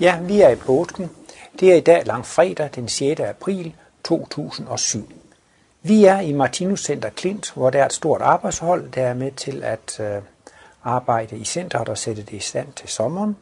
[0.00, 1.10] Ja, vi er i påsken.
[1.60, 3.20] Det er i dag langfredag den 6.
[3.20, 5.12] april 2007.
[5.82, 9.32] Vi er i Martinus Center Klint, hvor der er et stort arbejdshold, der er med
[9.32, 10.22] til at øh,
[10.84, 13.36] arbejde i centret og sætte det i stand til sommeren.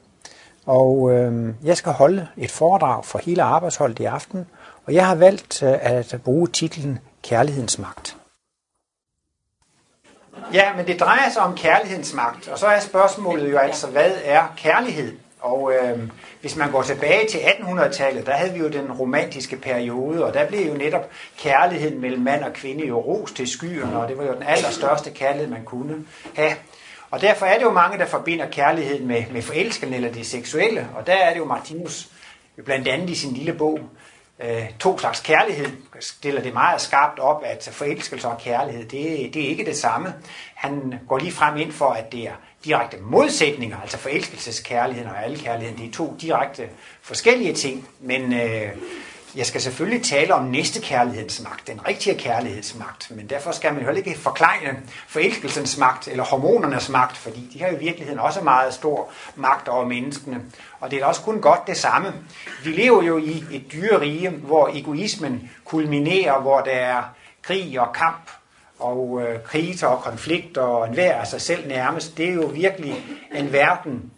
[0.67, 4.47] Og øh, jeg skal holde et foredrag for hele arbejdsholdet i aften,
[4.87, 8.17] og jeg har valgt øh, at bruge titlen Kærlighedens magt.
[10.53, 14.13] Ja, men det drejer sig om kærlighedens magt, og så er spørgsmålet jo altså, hvad
[14.25, 15.24] er kærlighed?
[15.45, 15.99] Og øh,
[16.41, 20.47] hvis man går tilbage til 1800-tallet, der havde vi jo den romantiske periode, og der
[20.47, 24.25] blev jo netop kærligheden mellem mand og kvinde jo ros til skyerne, og det var
[24.25, 26.05] jo den allerstørste kærlighed, man kunne
[26.35, 26.53] have.
[27.11, 30.89] Og derfor er det jo mange, der forbinder kærligheden med, med forelskelsen eller det seksuelle,
[30.97, 32.09] og der er det jo Martinus
[32.65, 33.81] blandt andet i sin lille bog,
[34.41, 35.67] øh, to slags kærlighed,
[36.01, 40.15] stiller det meget skarpt op, at forelskelse og kærlighed, det, det er ikke det samme.
[40.55, 45.39] Han går lige frem ind for, at det er direkte modsætninger, altså forelskelseskærligheden og alle
[45.39, 46.69] kærligheden, det er to direkte
[47.03, 48.69] forskellige ting, men øh,
[49.37, 53.83] jeg skal selvfølgelig tale om næste kærlighedens magt, den rigtige kærlighedsmagt, men derfor skal man
[53.83, 58.41] jo heller ikke forklejne forelskelsens magt eller hormonernes magt, fordi de har i virkeligheden også
[58.41, 60.41] meget stor magt over menneskene.
[60.81, 62.13] Og det er også kun godt det samme.
[62.65, 67.03] Vi lever jo i et dyrerige, hvor egoismen kulminerer, hvor der er
[67.43, 68.31] krig og kamp
[68.79, 72.17] og øh, kriser og konflikter og enhver af sig selv nærmest.
[72.17, 73.05] Det er jo virkelig
[73.35, 74.13] en verden,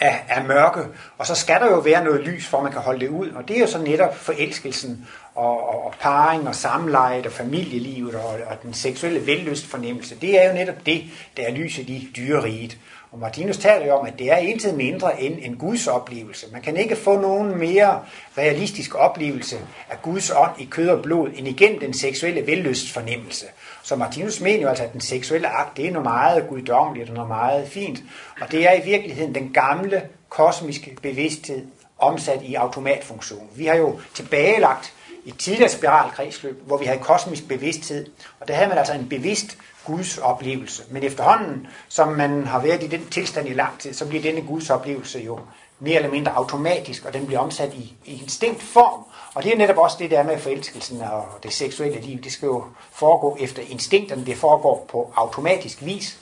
[0.00, 0.80] af, af mørke,
[1.18, 3.48] og så skal der jo være noget lys, for man kan holde det ud, og
[3.48, 8.38] det er jo så netop forelskelsen og, og, og parring og samleje og familielivet og,
[8.46, 10.20] og den seksuelle vellystfornemmelse.
[10.20, 11.04] Det er jo netop det,
[11.36, 12.78] der er lyset i dyreriget.
[13.12, 16.46] Og Martinus taler jo om, at det er intet mindre end en Guds oplevelse.
[16.52, 18.00] Man kan ikke få nogen mere
[18.38, 19.56] realistisk oplevelse
[19.90, 23.46] af Guds ånd i kød og blod, end igen den seksuelle vellystfornemmelse.
[23.82, 27.14] Så Martinus mener jo altså, at den seksuelle akt, det er noget meget guddommeligt og
[27.14, 27.98] noget meget fint.
[28.40, 31.66] Og det er i virkeligheden den gamle kosmiske bevidsthed
[31.98, 33.48] omsat i automatfunktion.
[33.56, 34.92] Vi har jo tilbagelagt
[35.24, 38.06] i tidligere spiralkredsløb, hvor vi havde kosmisk bevidsthed,
[38.40, 40.82] og der havde man altså en bevidst Guds oplevelse.
[40.90, 44.42] Men efterhånden, som man har været i den tilstand i lang tid, så bliver denne
[44.42, 45.38] Guds oplevelse jo
[45.80, 49.04] mere eller mindre automatisk, og den bliver omsat i, i instinkt form.
[49.34, 52.22] Og det er netop også det der med forelskelsen og det seksuelle liv.
[52.22, 56.18] Det skal jo foregå efter instinkterne, det foregår på automatisk vis.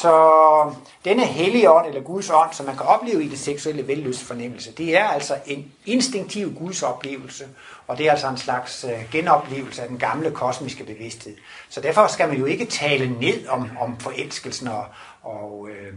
[0.00, 0.72] Så
[1.04, 4.96] denne hellige ånd, eller Guds ånd, som man kan opleve i det seksuelle vellystfornemmelse, det
[4.96, 7.44] er altså en instinktiv Guds oplevelse,
[7.86, 11.36] og det er altså en slags øh, genoplevelse af den gamle kosmiske bevidsthed.
[11.68, 14.86] Så derfor skal man jo ikke tale ned om, om forelskelsen og,
[15.22, 15.94] og øh,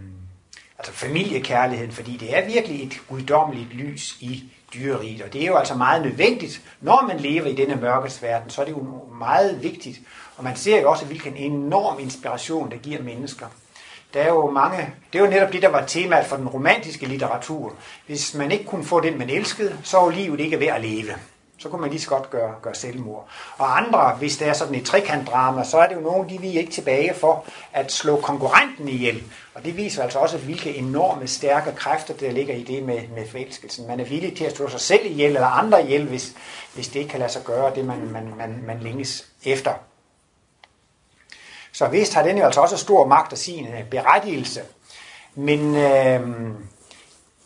[0.78, 4.44] altså familiekærligheden, fordi det er virkelig et guddommeligt lys i
[4.74, 8.50] dyreriget, og det er jo altså meget nødvendigt, når man lever i denne mørkets verden,
[8.50, 8.88] så er det jo
[9.20, 10.00] meget vigtigt,
[10.38, 13.46] og man ser jo også, hvilken enorm inspiration det giver mennesker.
[14.14, 17.06] Der er jo mange, det er jo netop det, der var temaet for den romantiske
[17.06, 17.74] litteratur.
[18.06, 21.14] Hvis man ikke kunne få den, man elskede, så var livet ikke værd at leve
[21.60, 23.28] så kunne man lige så godt gøre, gøre selvmord.
[23.58, 26.48] Og andre, hvis det er sådan et trekantdrama, så er det jo nogen, de vi
[26.48, 29.24] ikke tilbage for at slå konkurrenten ihjel.
[29.54, 33.28] Og det viser altså også, hvilke enorme stærke kræfter, der ligger i det med, med
[33.28, 33.88] forelskelsen.
[33.88, 36.34] Man er villig til at slå sig selv ihjel eller andre ihjel, hvis,
[36.74, 39.74] hvis det ikke kan lade sig gøre det, man, man, man, man længes efter.
[41.78, 44.62] Så vist har den jo altså også stor magt af sin øh, berettigelse.
[45.36, 46.22] Men øh,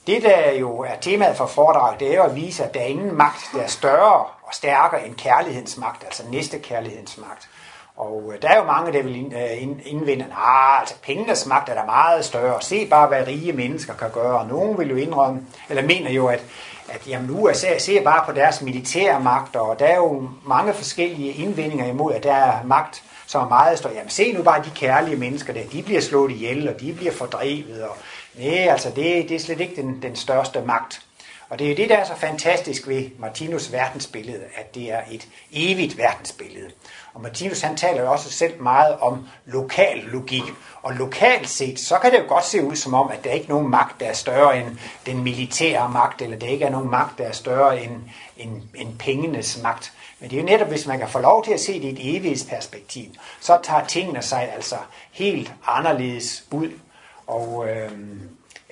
[0.08, 2.86] det, der jo er temaet for foredraget, det er jo at vise, at der er
[2.86, 7.50] ingen magt, der er større og stærkere end kærlighedens magt, altså næste kærlighedens magt.
[7.96, 11.70] Og øh, der er jo mange, der vil øh, indvende, at ah, altså pengenes magt
[11.70, 12.62] er der meget større.
[12.62, 14.40] Se bare, hvad rige mennesker kan gøre.
[14.40, 16.44] Og nogen vil jo indrømme, eller mener jo, at,
[16.90, 20.74] at jamen, USA øh, ser bare på deres militære magt, og der er jo mange
[20.74, 23.94] forskellige indvendinger imod, at der er magt, som er meget større.
[23.94, 27.12] Jamen se nu bare de kærlige mennesker der, de bliver slået ihjel, og de bliver
[27.12, 27.98] fordrevet, og
[28.36, 31.02] Nej, altså det, det er slet ikke den, den største magt.
[31.50, 35.28] Og det er det, der er så fantastisk ved Martinus verdensbillede, at det er et
[35.52, 36.70] evigt verdensbillede.
[37.14, 40.44] Og Martinus han taler jo også selv meget om lokal logik.
[40.84, 43.46] Og lokalt set, så kan det jo godt se ud som om, at der ikke
[43.46, 46.90] er nogen magt, der er større end den militære magt, eller der ikke er nogen
[46.90, 48.02] magt, der er større end,
[48.38, 49.94] end, end pengenes magt.
[50.22, 51.92] Men det er jo netop, hvis man kan få lov til at se det i
[51.92, 53.06] et evighedsperspektiv,
[53.40, 54.76] så tager tingene sig altså
[55.12, 56.72] helt anderledes ud
[57.32, 57.92] og øh,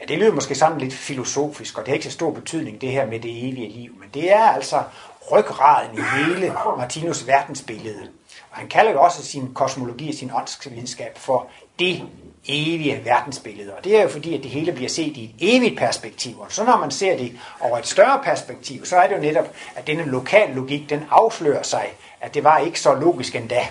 [0.02, 2.92] ja, det lyder måske sådan lidt filosofisk, og det har ikke så stor betydning, det
[2.92, 3.96] her med det evige liv.
[4.00, 4.84] Men det er altså
[5.32, 8.10] ryggraden i hele Martinus verdensbillede.
[8.52, 11.48] Og han kalder jo også sin kosmologi og sin åndsvidenskab for
[11.80, 12.04] det
[12.48, 13.74] evige verdensbillede.
[13.74, 16.40] Og det er jo fordi, at det hele bliver set i et evigt perspektiv.
[16.40, 19.48] Og så når man ser det over et større perspektiv, så er det jo netop,
[19.76, 21.86] at denne lokal logik, den afslører sig,
[22.22, 23.68] at det var ikke så logisk endda.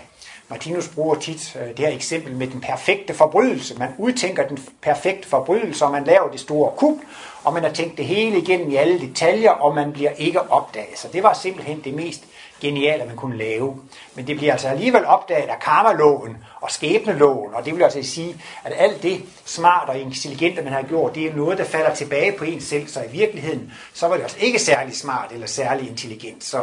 [0.50, 3.78] Martinus bruger tit øh, det her eksempel med den perfekte forbrydelse.
[3.78, 6.98] Man udtænker den perfekte forbrydelse, og man laver det store kub,
[7.44, 10.98] og man har tænkt det hele igennem i alle detaljer, og man bliver ikke opdaget.
[10.98, 12.24] Så det var simpelthen det mest
[12.60, 13.76] geniale, man kunne lave.
[14.14, 18.36] Men det bliver altså alligevel opdaget af karmaloven og skæbneloven, og det vil altså sige,
[18.64, 22.32] at alt det smart og intelligente, man har gjort, det er noget, der falder tilbage
[22.32, 25.88] på en selv, så i virkeligheden, så var det altså ikke særlig smart eller særlig
[25.88, 26.44] intelligent.
[26.44, 26.62] Så,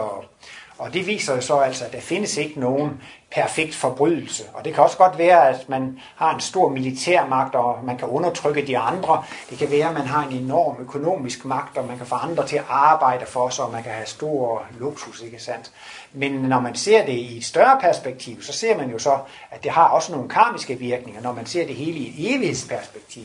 [0.77, 3.01] og det viser jo så altså, at der findes ikke nogen
[3.35, 4.43] perfekt forbrydelse.
[4.53, 8.07] Og det kan også godt være, at man har en stor militærmagt, og man kan
[8.07, 9.23] undertrykke de andre.
[9.49, 12.47] Det kan være, at man har en enorm økonomisk magt, og man kan få andre
[12.47, 15.71] til at arbejde for sig, og man kan have stor luksus, ikke sandt?
[16.13, 19.19] Men når man ser det i et større perspektiv, så ser man jo så,
[19.51, 21.21] at det har også nogle karmiske virkninger.
[21.21, 23.23] Når man ser det hele i et evighedsperspektiv,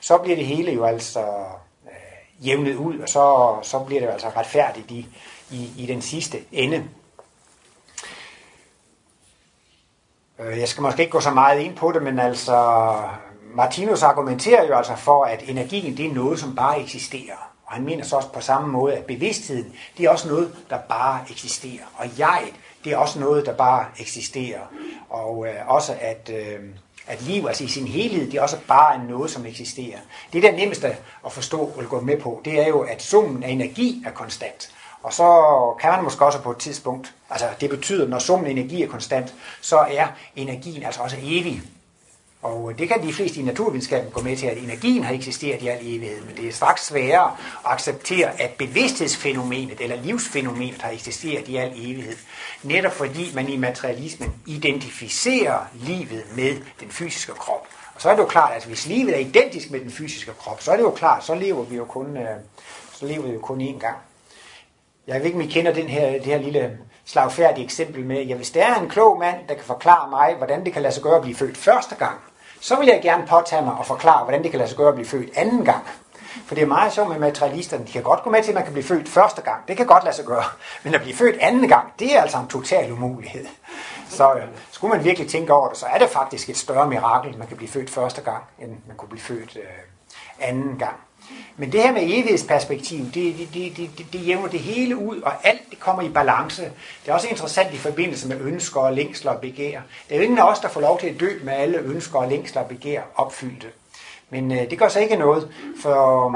[0.00, 4.12] så bliver det hele jo altså øh, jævnet ud, og så, så bliver det jo
[4.12, 5.06] altså retfærdigt i,
[5.50, 6.76] i, i den sidste ende.
[6.76, 6.84] Øh,
[10.44, 12.92] Øh, jeg skal måske ikke gå så meget ind på det, men altså
[13.54, 17.50] Martinus argumenterer jo altså for, at energien det er noget, som bare eksisterer.
[17.66, 20.78] Og han mener så også på samme måde, at bevidstheden det er også noget, der
[20.78, 21.84] bare eksisterer.
[21.96, 22.42] Og jeg,
[22.84, 24.60] det er også noget, der bare eksisterer.
[25.10, 26.60] Og øh, også at, øh,
[27.06, 29.98] at liv altså i sin helhed, det er også bare noget, som eksisterer.
[30.32, 30.96] Det, der nemmeste
[31.26, 34.72] at forstå og gå med på, det er jo, at summen af energi er konstant.
[35.02, 35.28] Og så
[35.80, 38.88] kan man måske også på et tidspunkt, altså det betyder, når summen af energi er
[38.88, 40.06] konstant, så er
[40.36, 41.62] energien altså også evig.
[42.42, 45.68] Og det kan de fleste i naturvidenskaben gå med til, at energien har eksisteret i
[45.68, 51.48] al evighed, men det er straks sværere at acceptere, at bevidsthedsfænomenet eller livsfænomenet har eksisteret
[51.48, 52.16] i al evighed.
[52.62, 57.66] Netop fordi man i materialismen identificerer livet med den fysiske krop.
[57.94, 60.62] Og så er det jo klart, at hvis livet er identisk med den fysiske krop,
[60.62, 62.36] så er det jo klart, så lever vi jo kun, øh,
[62.92, 63.96] så lever vi jo kun én gang.
[65.14, 68.34] Jeg ved ikke, om I kender den her, det her lille slagfærdige eksempel med, ja,
[68.34, 71.02] hvis der er en klog mand, der kan forklare mig, hvordan det kan lade sig
[71.02, 72.20] gøre at blive født første gang,
[72.60, 74.94] så vil jeg gerne påtage mig og forklare, hvordan det kan lade sig gøre at
[74.94, 75.86] blive født anden gang.
[76.46, 77.86] For det er meget sjovt med materialisterne.
[77.86, 79.68] De kan godt gå med til, at man kan blive født første gang.
[79.68, 80.44] Det kan godt lade sig gøre.
[80.82, 83.46] Men at blive født anden gang, det er altså en total umulighed.
[84.08, 87.38] Så øh, skulle man virkelig tænke over det, så er det faktisk et større mirakel,
[87.38, 90.96] man kan blive født første gang, end man kunne blive født øh, anden gang.
[91.60, 95.32] Men det her med evighedsperspektiv, det, det, det, det, det jævner det hele ud, og
[95.46, 96.62] alt det kommer i balance.
[97.04, 99.80] Det er også interessant i forbindelse med ønsker og længsler og begær.
[100.08, 102.18] Det er jo ingen af os, der får lov til at dø med alle ønsker
[102.18, 103.66] og længsler og begær opfyldte.
[104.30, 105.48] Men øh, det gør så ikke noget,
[105.82, 106.32] for øh,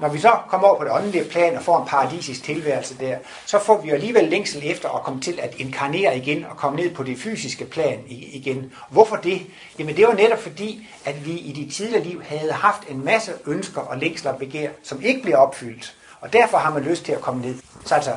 [0.00, 3.16] når vi så kommer over på det åndelige plan og får en paradisisk tilværelse der,
[3.46, 6.94] så får vi alligevel længsel efter at komme til at inkarnere igen og komme ned
[6.94, 8.72] på det fysiske plan igen.
[8.90, 9.42] Hvorfor det?
[9.78, 13.32] Jamen det var netop fordi, at vi i de tidligere liv havde haft en masse
[13.46, 15.96] ønsker og længsler og begær, som ikke bliver opfyldt.
[16.20, 17.54] Og derfor har man lyst til at komme ned.
[17.84, 18.12] Så altså,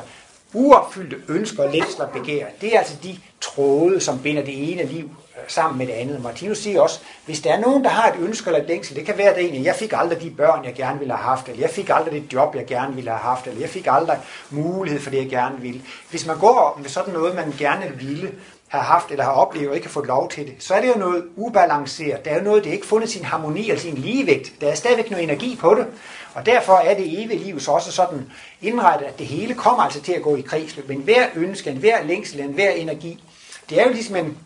[0.54, 4.82] uopfyldte ønsker og længsler og begær, det er altså de tråde, som binder det ene
[4.82, 5.10] liv
[5.48, 6.22] sammen med det andet.
[6.22, 9.06] Martinus siger også, hvis der er nogen, der har et ønske eller et længsel, det
[9.06, 11.60] kan være det egentlig, jeg fik aldrig de børn, jeg gerne ville have haft, eller
[11.60, 14.18] jeg fik aldrig det job, jeg gerne ville have haft, eller jeg fik aldrig
[14.50, 15.82] mulighed for det, jeg gerne ville.
[16.10, 18.32] Hvis man går med sådan noget, man gerne ville
[18.68, 20.88] have haft eller har oplevet og ikke har fået lov til det, så er det
[20.88, 22.24] jo noget ubalanceret.
[22.24, 24.52] Der er jo noget, det ikke fundet sin harmoni eller sin ligevægt.
[24.60, 25.86] Der er stadigvæk noget energi på det.
[26.34, 28.30] Og derfor er det evige liv så også sådan
[28.62, 30.88] indrettet, at det hele kommer altså til at gå i kredsløb.
[30.88, 33.24] Men hver ønske, en hver længsel, en hver energi,
[33.70, 34.38] det er jo ligesom en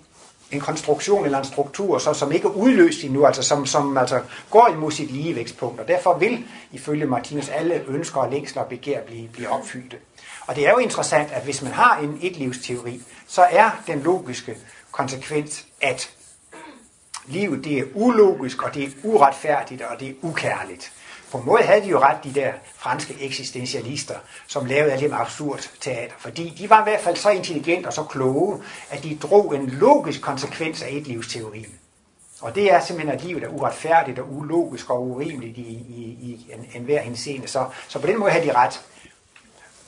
[0.50, 4.20] en konstruktion eller en struktur, så, som ikke er udløst endnu, altså som, som altså
[4.50, 5.80] går imod sit ligevækstpunkt.
[5.80, 9.96] Og derfor vil, ifølge Martinus, alle ønsker og længsler og begær blive, blive opfyldte.
[10.46, 14.56] Og det er jo interessant, at hvis man har en etlivsteori, så er den logiske
[14.90, 16.10] konsekvens, at
[17.26, 20.92] livet det er ulogisk, og det er uretfærdigt, og det er ukærligt.
[21.30, 24.14] På en måde havde de jo ret, de der franske eksistentialister,
[24.46, 26.14] som lavede alt det absurd teater.
[26.18, 29.66] Fordi de var i hvert fald så intelligente og så kloge, at de drog en
[29.66, 31.80] logisk konsekvens af et livsteorien.
[32.40, 36.46] Og det er simpelthen, at livet er uretfærdigt og ulogisk og urimeligt i, i, i
[36.52, 37.48] en, enhver henseende.
[37.48, 38.80] Så, så på den måde havde de ret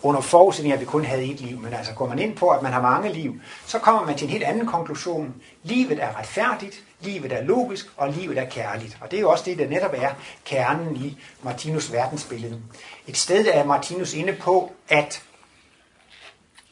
[0.02, 1.58] under forudsætning, at vi kun havde et liv.
[1.58, 4.24] Men altså går man ind på, at man har mange liv, så kommer man til
[4.24, 5.34] en helt anden konklusion.
[5.62, 8.98] Livet er retfærdigt, livet er logisk, og livet er kærligt.
[9.00, 10.10] Og det er jo også det, der netop er
[10.44, 12.60] kernen i Martinus verdensbillede.
[13.06, 15.22] Et sted er Martinus inde på, at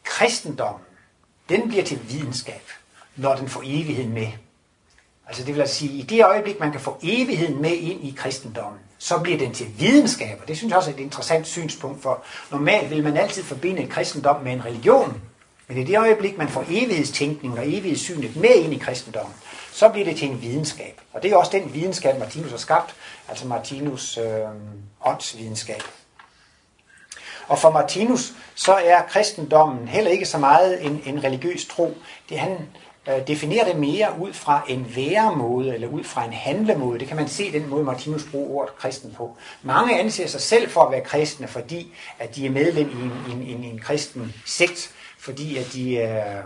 [0.05, 0.85] kristendommen,
[1.49, 2.63] den bliver til videnskab,
[3.17, 4.29] når den får evigheden med.
[5.27, 8.15] Altså det vil altså sige, i det øjeblik, man kan få evigheden med ind i
[8.17, 10.39] kristendommen, så bliver den til videnskab.
[10.43, 13.83] Og det synes jeg også er et interessant synspunkt, for normalt vil man altid forbinde
[13.83, 15.23] en kristendom med en religion.
[15.69, 19.35] Men i det øjeblik, man får evighedstænkning og evighedssynet med ind i kristendommen,
[19.73, 21.01] så bliver det til en videnskab.
[21.13, 22.95] Og det er også den videnskab, Martinus har skabt,
[23.29, 24.25] altså Martinus øh,
[25.05, 25.83] åndsvidenskab.
[27.49, 31.97] Og for Martinus, så er kristendommen heller ikke så meget en, en religiøs tro.
[32.29, 32.59] Det han
[33.11, 36.99] øh, definerer det mere ud fra en væremåde, eller ud fra en handlemåde.
[36.99, 39.37] Det kan man se den måde, Martinus bruger ordet kristen på.
[39.63, 43.39] Mange anser sig selv for at være kristne, fordi at de er medlem i en,
[43.39, 46.43] en, en, en kristen sekt, fordi at de er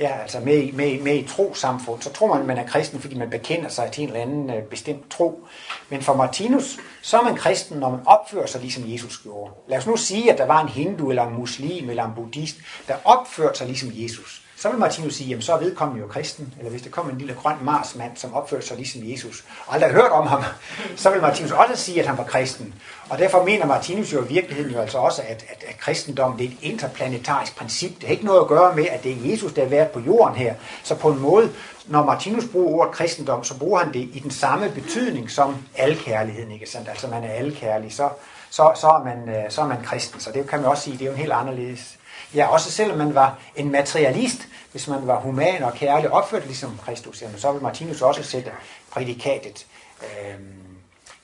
[0.00, 3.14] ja, altså med, med, med i trosamfund, så tror man, at man er kristen, fordi
[3.14, 5.46] man bekender sig til en eller anden øh, bestemt tro.
[5.88, 9.52] Men for Martinus, så er man kristen, når man opfører sig ligesom Jesus gjorde.
[9.68, 12.56] Lad os nu sige, at der var en hindu, eller en muslim, eller en buddhist,
[12.88, 14.42] der opførte sig ligesom Jesus.
[14.60, 17.18] Så vil Martinus sige, jamen så er vedkommende jo kristen, eller hvis der kommer en
[17.18, 20.42] lille grøn marsmand, som opfører sig ligesom Jesus, og aldrig har hørt om ham,
[20.96, 22.74] så vil Martinus også sige, at han var kristen.
[23.08, 26.44] Og derfor mener Martinus jo i virkeligheden jo altså også, at, at, at kristendom det
[26.46, 27.94] er et interplanetarisk princip.
[27.94, 30.00] Det har ikke noget at gøre med, at det er Jesus, der har været på
[30.00, 30.54] jorden her.
[30.82, 31.50] Så på en måde,
[31.86, 36.50] når Martinus bruger ordet kristendom, så bruger han det i den samme betydning som alkærligheden,
[36.50, 36.88] ikke sandt?
[36.88, 38.08] Altså man er alkærlig, så,
[38.50, 40.20] så, så, er man, øh, så er man kristen.
[40.20, 41.96] Så det kan man også sige, det er jo en helt anderledes.
[42.34, 46.78] Ja, også selvom man var en materialist, hvis man var human og kærlig, opført ligesom
[46.84, 48.50] Kristus, jamen, så vil Martinus også sætte
[48.90, 49.66] prædikatet
[50.02, 50.34] øh,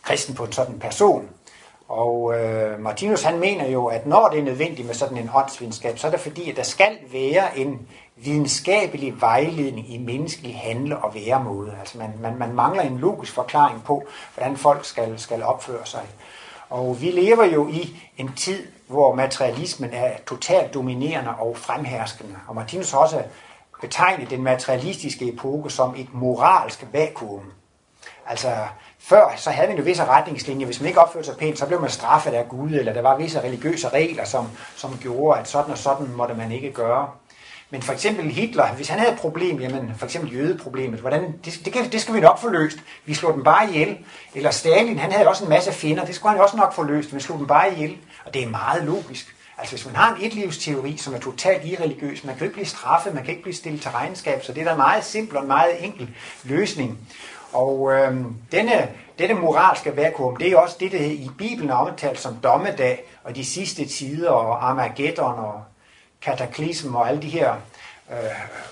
[0.02, 1.28] kristen på en sådan person.
[1.88, 5.98] Og øh, Martinus han mener jo, at når det er nødvendigt med sådan en åndsvidenskab,
[5.98, 11.14] så er det fordi, at der skal være en videnskabelig vejledning i menneskelig handle- og
[11.14, 11.76] væremåde.
[11.80, 16.02] Altså man, man, man mangler en logisk forklaring på, hvordan folk skal, skal opføre sig.
[16.70, 22.34] Og vi lever jo i en tid, hvor materialismen er totalt dominerende og fremherskende.
[22.48, 23.22] Og Martinus har også
[23.80, 27.52] betegnet den materialistiske epoke som et moralsk vakuum.
[28.26, 28.48] Altså,
[28.98, 30.66] før så havde vi jo visse retningslinjer.
[30.66, 33.16] Hvis man ikke opførte sig pænt, så blev man straffet af Gud, eller der var
[33.16, 37.08] visse religiøse regler, som, som gjorde, at sådan og sådan måtte man ikke gøre.
[37.70, 41.60] Men for eksempel Hitler, hvis han havde et problem, jamen for eksempel jødeproblemet, hvordan, det,
[41.64, 42.78] det, kan, det skal vi nok få løst.
[43.04, 43.98] Vi slår dem bare ihjel.
[44.34, 47.14] Eller Stalin, han havde også en masse fjender, det skulle han også nok få løst,
[47.14, 47.98] vi slog dem bare ihjel.
[48.26, 49.36] Og det er meget logisk.
[49.58, 52.66] Altså hvis man har en etlivsteori, som er totalt irreligiøs, man kan jo ikke blive
[52.66, 55.36] straffet, man kan ikke blive stillet til regnskab, så det er da en meget simpel
[55.36, 56.08] og en meget enkel
[56.44, 56.98] løsning.
[57.52, 58.16] Og øh,
[58.52, 63.04] denne, denne moralske vakuum, det er også det, der i Bibelen er omtalt som dommedag,
[63.24, 65.62] og de sidste tider, og Armageddon, og
[66.22, 67.54] kataklysm, og alle de her
[68.10, 68.16] øh,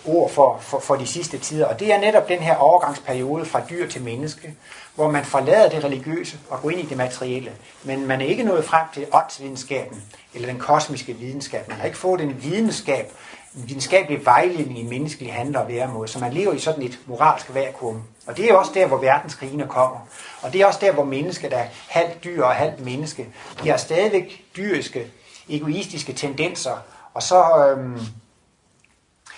[0.05, 1.67] ord for, for, for de sidste tider.
[1.67, 4.55] Og det er netop den her overgangsperiode fra dyr til menneske,
[4.95, 7.53] hvor man forlader det religiøse og går ind i det materielle.
[7.83, 10.03] Men man er ikke nået frem til åndsvidenskaben,
[10.35, 11.69] eller den kosmiske videnskab.
[11.69, 13.13] Man har ikke fået en videnskab,
[13.57, 17.55] en videnskabelig vejledning i menneskelig handler og væremåde, så man lever i sådan et moralsk
[17.55, 18.03] vakuum.
[18.27, 19.99] Og det er også der, hvor verdenskrigene kommer.
[20.43, 23.29] Og det er også der, hvor mennesket er halvt dyr og halvt menneske.
[23.63, 25.07] De har stadigvæk dyriske,
[25.49, 26.77] egoistiske tendenser.
[27.15, 28.01] Og så øhm,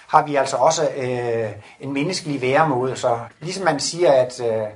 [0.06, 2.96] har vi altså også øh, en menneskelig væremåde.
[2.96, 4.66] Så ligesom man siger, at øh,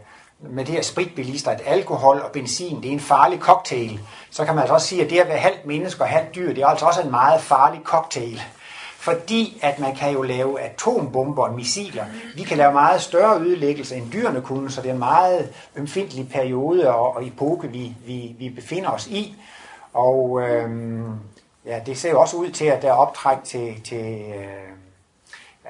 [0.43, 4.55] med det her spritbilister, at alkohol og benzin, det er en farlig cocktail, så kan
[4.55, 6.67] man altså også sige, at det at være halvt menneske og halvt dyr, det er
[6.67, 8.43] altså også en meget farlig cocktail.
[8.97, 12.05] Fordi at man kan jo lave atombomber og missiler.
[12.35, 16.29] Vi kan lave meget større ødelæggelser, end dyrene kunne, så det er en meget ømfindelig
[16.29, 19.37] periode og, og epoke, vi, vi, vi befinder os i.
[19.95, 21.15] Og øhm,
[21.67, 24.71] ja, det ser jo også ud til, at der er optræk til, til øh,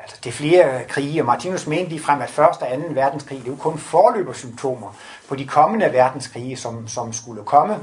[0.02, 2.38] altså det er flere krige, og Martinus mente ligefrem, at 1.
[2.38, 2.66] og 2.
[2.90, 4.96] verdenskrig, det er jo kun forløbersymptomer
[5.28, 7.78] på de kommende verdenskrige, som, som skulle komme.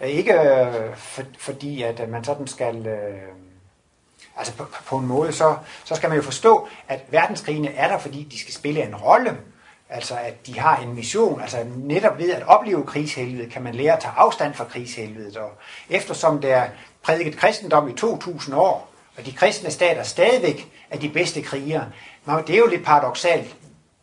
[0.00, 2.86] Øh, ikke øh, for, fordi, at øh, man sådan skal...
[2.86, 3.28] Øh,
[4.36, 7.98] altså på, på en måde, så, så skal man jo forstå, at verdenskrigene er der,
[7.98, 9.36] fordi de skal spille en rolle.
[9.90, 13.92] Altså at de har en mission, altså netop ved at opleve krigshelvede, kan man lære
[13.92, 15.36] at tage afstand fra krigshelvedet.
[15.36, 15.50] Og
[15.90, 16.68] eftersom der er
[17.02, 18.87] prædiket kristendom i 2000 år,
[19.18, 21.92] og de kristne stater stadigvæk er de bedste krigere.
[22.24, 23.56] Men det er jo lidt paradoxalt.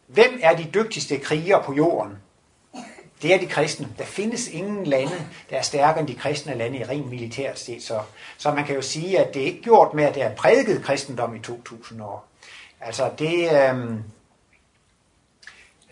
[0.08, 2.18] Hvem er de dygtigste krigere på jorden?
[3.22, 3.88] Det er de kristne.
[3.98, 7.84] Der findes ingen lande, der er stærkere end de kristne lande i rent militært set.
[7.84, 8.00] Så,
[8.38, 10.84] så man kan jo sige, at det er ikke gjort med, at det er prædiket
[10.84, 12.28] kristendom i 2000 år.
[12.82, 13.52] Altså det...
[13.52, 13.92] Øh,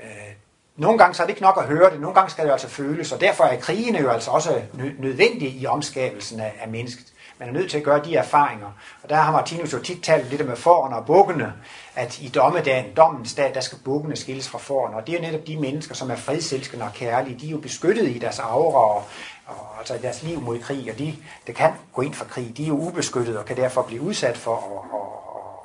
[0.03, 0.33] øh,
[0.75, 2.67] nogle gange så er det ikke nok at høre det, nogle gange skal det altså
[2.67, 4.61] føles, og derfor er krigene jo altså også
[4.99, 7.12] nødvendige i omskabelsen af, af mennesket.
[7.43, 8.71] Man er nødt til at gøre de erfaringer.
[9.03, 11.53] Og der har Martinus jo tit talt lidt med forerne og bukkene,
[11.95, 14.95] at i dommedagen, dommens dag, der skal bukkene skilles fra forerne.
[14.95, 17.39] Og det er jo netop de mennesker, som er fredselskende og kærlige.
[17.39, 19.03] De er jo beskyttet i deres aura og,
[19.45, 21.15] og altså i deres liv mod krig, og de,
[21.47, 24.37] der kan gå ind for krig, de er jo ubeskyttet og kan derfor blive udsat
[24.37, 25.07] for at, at,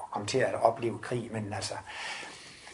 [0.04, 1.28] at komme til at opleve krig.
[1.32, 1.74] Men altså,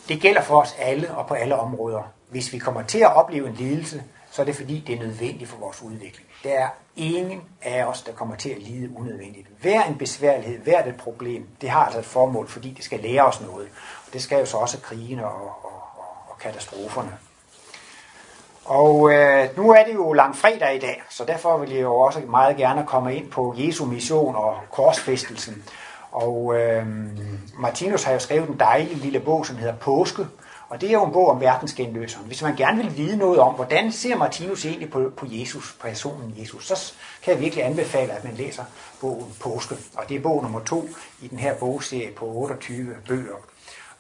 [0.08, 2.02] det gælder for os alle og på alle områder.
[2.30, 4.02] Hvis vi kommer til at opleve en lidelse,
[4.34, 6.28] så er det fordi, det er nødvendigt for vores udvikling.
[6.44, 9.46] Der er ingen af os, der kommer til at lide unødvendigt.
[9.60, 13.22] Hver en besværlighed, hvert et problem, det har altså et formål, fordi det skal lære
[13.22, 13.68] os noget.
[14.06, 15.72] Og det skal jo så også krigene og, og,
[16.28, 17.12] og katastroferne.
[18.64, 22.20] Og øh, nu er det jo langfredag i dag, så derfor vil jeg jo også
[22.20, 25.64] meget gerne komme ind på Jesu mission og korsfæstelsen.
[26.12, 26.86] Og øh,
[27.58, 30.26] Martinus har jo skrevet en dejlig lille bog, som hedder Påske,
[30.68, 32.26] og det er jo en bog om verdensgenløseren.
[32.26, 35.87] Hvis man gerne vil vide noget om, hvordan ser Martinus egentlig på, på Jesus, på
[35.87, 36.92] personen Jesus, så
[37.23, 38.64] kan jeg virkelig anbefale, at man læser
[39.00, 39.75] bogen Påske.
[39.97, 40.88] Og det er bog nummer to
[41.23, 43.37] i den her bogserie på 28 bøger.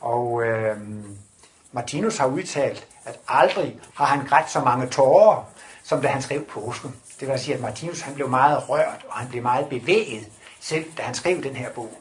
[0.00, 0.76] Og øh,
[1.72, 5.44] Martinus har udtalt, at aldrig har han grædt så mange tårer,
[5.82, 6.88] som da han skrev Påske.
[7.20, 10.28] Det vil sige, at Martinus han blev meget rørt, og han blev meget bevæget,
[10.60, 11.98] selv da han skrev den her bog.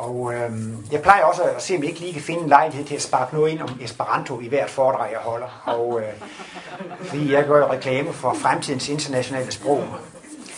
[0.00, 0.52] Og øh,
[0.92, 3.02] jeg plejer også at se, om jeg ikke lige kan finde en lejlighed til at
[3.02, 5.62] sparke noget ind om Esperanto i hvert foredrag, jeg holder.
[5.64, 6.12] Og, øh,
[7.04, 9.84] fordi jeg gør reklame for fremtidens internationale sprog.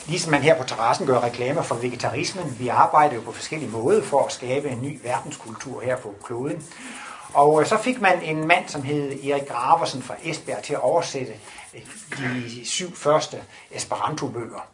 [0.06, 2.56] Ligesom man her på terrassen gør reklamer for vegetarismen.
[2.58, 6.64] Vi arbejder jo på forskellige måder for at skabe en ny verdenskultur her på kloden.
[7.34, 10.80] Og øh, så fik man en mand, som hed Erik Graversen fra Esbjerg, til at
[10.80, 11.32] oversætte
[12.18, 13.36] de syv første
[13.70, 14.71] Esperanto-bøger.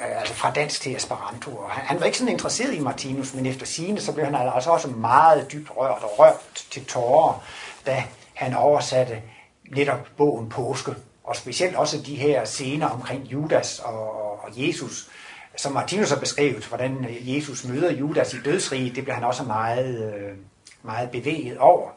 [0.00, 1.50] Øh, altså fra dansk til Esperanto.
[1.56, 4.34] Og han, han var ikke sådan interesseret i Martinus, men efter sigende, så blev han
[4.34, 7.44] altså også meget dybt rørt og rørt til tårer,
[7.86, 9.22] da han oversatte
[9.70, 10.94] netop bogen Påske.
[11.24, 14.10] Og specielt også de her scener omkring Judas og,
[14.44, 15.08] og Jesus,
[15.56, 20.14] som Martinus har beskrevet, hvordan Jesus møder Judas i dødsriget, det bliver han også meget,
[20.14, 20.36] øh,
[20.82, 21.90] meget bevæget over.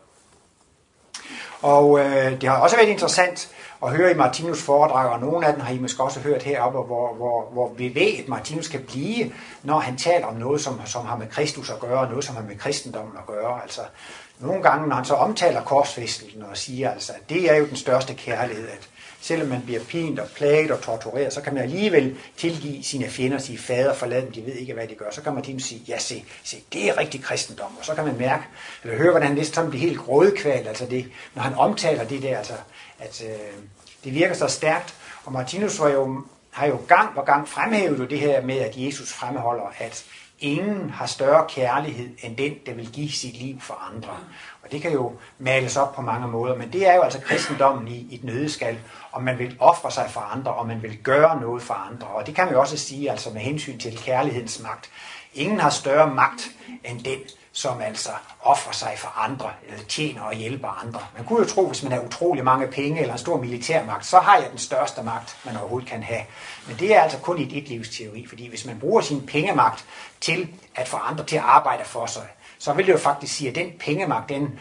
[1.62, 3.50] Og øh, det har også været interessant
[3.82, 6.80] og høre i Martinus foredrag, og nogle af dem har I måske også hørt heroppe,
[6.80, 9.32] hvor, hvor, hvor bevæget Martinus kan blive,
[9.64, 12.44] når han taler om noget, som, som har med Kristus at gøre, noget, som har
[12.44, 13.62] med kristendommen at gøre.
[13.62, 13.82] Altså,
[14.40, 17.76] nogle gange, når han så omtaler korsfæstelsen og siger, altså, at det er jo den
[17.76, 18.90] største kærlighed, at
[19.22, 23.38] selvom man bliver pint og plaget og tortureret, så kan man alligevel tilgive sine fjender,
[23.38, 25.12] sige, fader, forlad dem, de ved ikke, hvad de gør.
[25.12, 27.78] Så kan man til sige, ja, se, se, det er rigtig kristendom.
[27.80, 28.44] Og så kan man mærke,
[28.84, 32.38] eller høre, hvordan han næsten bliver helt grådkval, altså det, når han omtaler det der,
[32.38, 32.54] altså,
[33.00, 33.64] at øh,
[34.04, 34.96] det virker så stærkt.
[35.26, 39.14] Og Martinus var jo, har jo gang på gang fremhævet det her med, at Jesus
[39.14, 40.06] fremholder, at
[40.40, 44.18] ingen har større kærlighed end den, der vil give sit liv for andre.
[44.64, 47.88] Og det kan jo males op på mange måder, men det er jo altså kristendommen
[47.88, 48.80] i, i et nødeskal,
[49.12, 52.08] om man vil ofre sig for andre, og man vil gøre noget for andre.
[52.08, 54.90] Og det kan man jo også sige altså med hensyn til kærlighedens magt.
[55.34, 56.52] Ingen har større magt
[56.84, 57.20] end den,
[57.58, 58.10] som altså
[58.42, 61.00] offrer sig for andre, eller tjener og hjælper andre.
[61.16, 64.20] Man kunne jo tro, hvis man har utrolig mange penge eller en stor militærmagt, så
[64.20, 66.22] har jeg den største magt, man overhovedet kan have.
[66.68, 69.86] Men det er altså kun i et livsteori, fordi hvis man bruger sin pengemagt
[70.22, 72.28] til at få andre til at arbejde for sig,
[72.60, 74.60] så vil det jo faktisk sige, at den pengemagt, den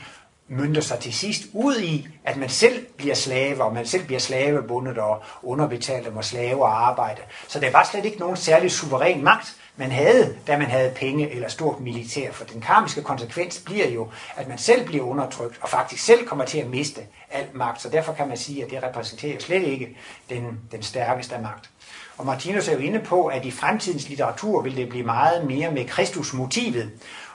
[0.49, 4.21] mynder sig til sidst ud i, at man selv bliver slave, og man selv bliver
[4.21, 7.21] slavebundet og underbetalt og må slave og arbejde.
[7.49, 11.31] Så det var slet ikke nogen særlig suveræn magt, man havde, da man havde penge
[11.31, 12.33] eller stort militær.
[12.33, 16.45] For den karmiske konsekvens bliver jo, at man selv bliver undertrykt, og faktisk selv kommer
[16.45, 17.83] til at miste al magt.
[17.83, 19.97] Så derfor kan man sige, at det repræsenterer slet ikke
[20.31, 21.71] den, den stærkeste af magt.
[22.19, 25.71] Og Martinus er jo inde på, at i fremtidens litteratur vil det blive meget mere
[25.71, 26.91] med Kristus-motivet.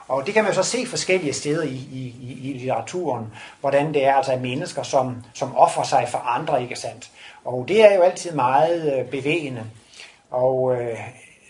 [0.08, 3.26] Og det kan man jo så se forskellige steder i, i, i litteraturen,
[3.60, 7.10] hvordan det er altså mennesker, som, som offer sig for andre, ikke sandt?
[7.44, 9.64] Og det er jo altid meget øh, bevægende.
[10.30, 10.98] Og øh,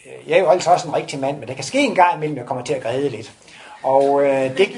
[0.06, 2.16] Øh, jeg er jo altså også en rigtig mand, men det kan ske en gang
[2.16, 3.32] imellem, jeg kommer til at græde lidt.
[3.82, 4.68] Og øh, det,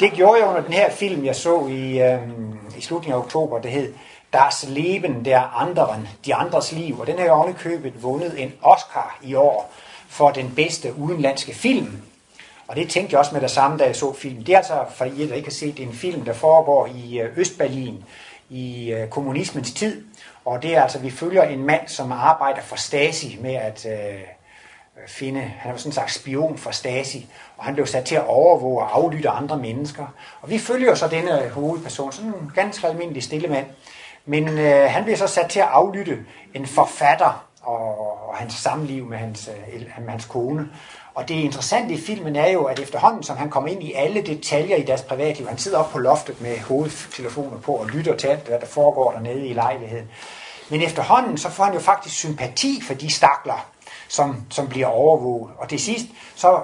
[0.00, 2.18] det gjorde jeg under den her film, jeg så i, øh,
[2.78, 3.94] i slutningen af oktober, det hed
[4.32, 7.00] Das Leben der Anderen, de andres liv.
[7.00, 9.72] Og den har jo købet vundet en Oscar i år
[10.08, 12.02] for den bedste udenlandske film.
[12.68, 14.46] Og det tænkte jeg også med det samme, da jeg så filmen.
[14.46, 16.86] Det er altså, for I der ikke har set, det er en film, der foregår
[16.86, 18.04] i øh, Østberlin
[18.50, 20.04] i øh, kommunismens tid.
[20.44, 24.20] Og det er altså, vi følger en mand, som arbejder for Stasi med at øh,
[25.02, 28.14] Øh, finde, han var sådan en slags spion for Stasi, og han blev sat til
[28.14, 30.06] at overvåge og aflytte andre mennesker.
[30.42, 33.66] Og vi følger så denne øh, hovedperson, sådan en ganske almindelig stille mand.
[34.26, 36.18] Men øh, han bliver så sat til at aflytte
[36.54, 40.68] en forfatter og, og hans samliv med hans, øh, med hans kone.
[41.14, 44.22] Og det interessante i filmen er jo, at efterhånden, som han kommer ind i alle
[44.22, 48.26] detaljer i deres privatliv, han sidder op på loftet med hovedtelefoner på og lytter til
[48.26, 50.10] alt, hvad der foregår dernede i lejligheden.
[50.70, 53.66] Men efterhånden, så får han jo faktisk sympati for de stakler,
[54.08, 55.52] som, som bliver overvåget.
[55.58, 56.60] Og til sidst, så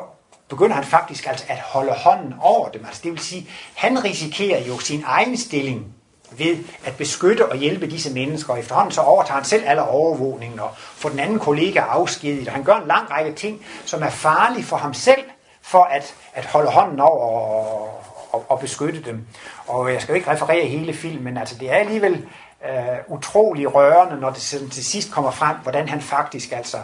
[0.49, 2.85] begynder han faktisk altså at holde hånden over dem.
[2.87, 5.95] Altså det vil sige, han risikerer jo sin egen stilling
[6.39, 8.55] ved at beskytte og hjælpe disse mennesker.
[8.55, 12.49] Efterhånden så overtager han selv alle overvågningen og får den anden kollega afskediget.
[12.49, 15.23] Og han gør en lang række ting, som er farlige for ham selv,
[15.63, 19.27] for at, at holde hånden over og, og, og beskytte dem.
[19.67, 22.27] Og jeg skal jo ikke referere hele filmen, men altså det er alligevel
[22.69, 26.79] øh, utrolig rørende, når det til sidst kommer frem, hvordan han faktisk altså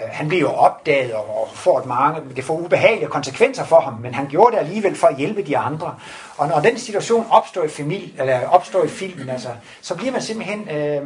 [0.00, 3.94] Øh, han bliver jo opdaget og får et mange, det får ubehagelige konsekvenser for ham,
[3.94, 5.94] men han gjorde det alligevel for at hjælpe de andre.
[6.36, 9.48] Og når den situation opstår i, familie, eller opstår i filmen, altså,
[9.80, 11.04] så bliver man simpelthen, øh,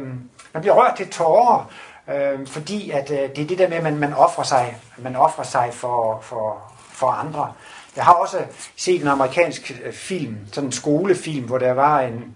[0.53, 1.71] man bliver rørt til tårer,
[2.09, 5.15] øh, fordi at øh, det er det der med, at man, man offrer sig, man
[5.15, 7.53] offrer sig for, for, for andre.
[7.95, 8.37] Jeg har også
[8.75, 12.35] set en amerikansk øh, film, sådan en skolefilm, hvor der var en,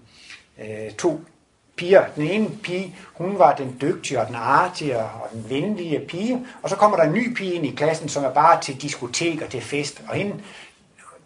[0.58, 1.20] øh, to
[1.76, 2.04] piger.
[2.16, 6.70] Den ene pige, hun var den dygtige og den artige og den venlige pige, og
[6.70, 9.48] så kommer der en ny pige ind i klassen, som er bare til diskotek og
[9.48, 10.34] til fest, og hende,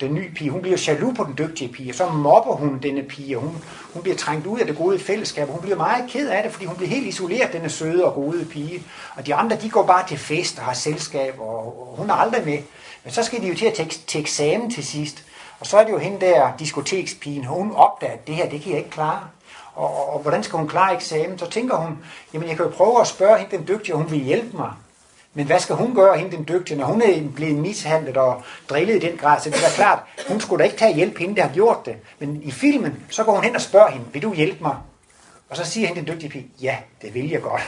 [0.00, 3.02] den nye pige, hun bliver jaloux på den dygtige pige, og så mobber hun denne
[3.02, 3.56] pige, hun,
[3.92, 6.64] hun bliver trængt ud af det gode fællesskab, hun bliver meget ked af det, fordi
[6.64, 8.82] hun bliver helt isoleret, denne søde og gode pige,
[9.16, 12.14] og de andre, de går bare til fest og har selskab, og, og hun er
[12.14, 12.58] aldrig med.
[13.04, 15.24] Men så skal de jo til at tage til eksamen til sidst,
[15.60, 18.70] og så er det jo hende der, diskotekspigen, hun opdager, at det her, det kan
[18.70, 19.28] jeg ikke klare
[19.74, 21.38] og, og, og hvordan skal hun klare eksamen?
[21.38, 21.98] Så tænker hun,
[22.34, 24.70] jamen jeg kan jo prøve at spørge hende den dygtige, om hun vil hjælpe mig.
[25.34, 28.96] Men hvad skal hun gøre, hende den dygtige, når hun er blevet mishandlet og drillet
[28.96, 29.40] i den grad?
[29.40, 31.96] Så det er klart, hun skulle da ikke tage hjælp hende, der har gjort det.
[32.18, 34.76] Men i filmen, så går hun hen og spørger hende, vil du hjælpe mig?
[35.50, 37.62] Og så siger hende den dygtige pige, ja, det vil jeg godt.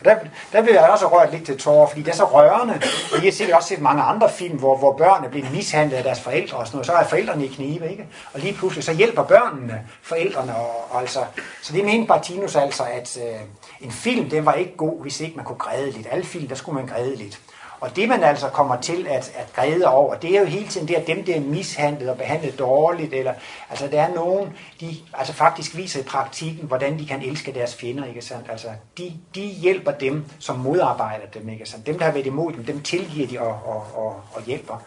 [0.00, 0.16] Og der,
[0.52, 2.74] der bliver jeg også rørt lidt til tårer, fordi det er så rørende.
[3.12, 6.04] Og I har sikkert også set mange andre film, hvor, hvor børnene bliver mishandlet af
[6.04, 6.86] deres forældre og sådan noget.
[6.86, 8.06] Så er forældrene i knibe, ikke?
[8.34, 10.56] Og lige pludselig så hjælper børnene forældrene.
[10.56, 11.20] Og, og altså,
[11.62, 13.40] så det mente Bartinus altså, at øh,
[13.80, 16.06] en film, den var ikke god, hvis ikke man kunne græde lidt.
[16.10, 17.40] Alle film, der skulle man græde lidt.
[17.80, 20.88] Og det man altså kommer til at, at græde over, det er jo hele tiden
[20.88, 23.32] det, at dem, der er mishandlet og behandlet dårligt, eller,
[23.70, 27.74] altså der er nogen, de altså faktisk viser i praktikken, hvordan de kan elske deres
[27.74, 28.50] fjender, ikke sandt?
[28.50, 31.86] Altså, de, de hjælper dem, som modarbejder dem, ikke sandt?
[31.86, 34.82] Dem, der har været imod dem, dem tilgiver de og, og, og, og hjælper.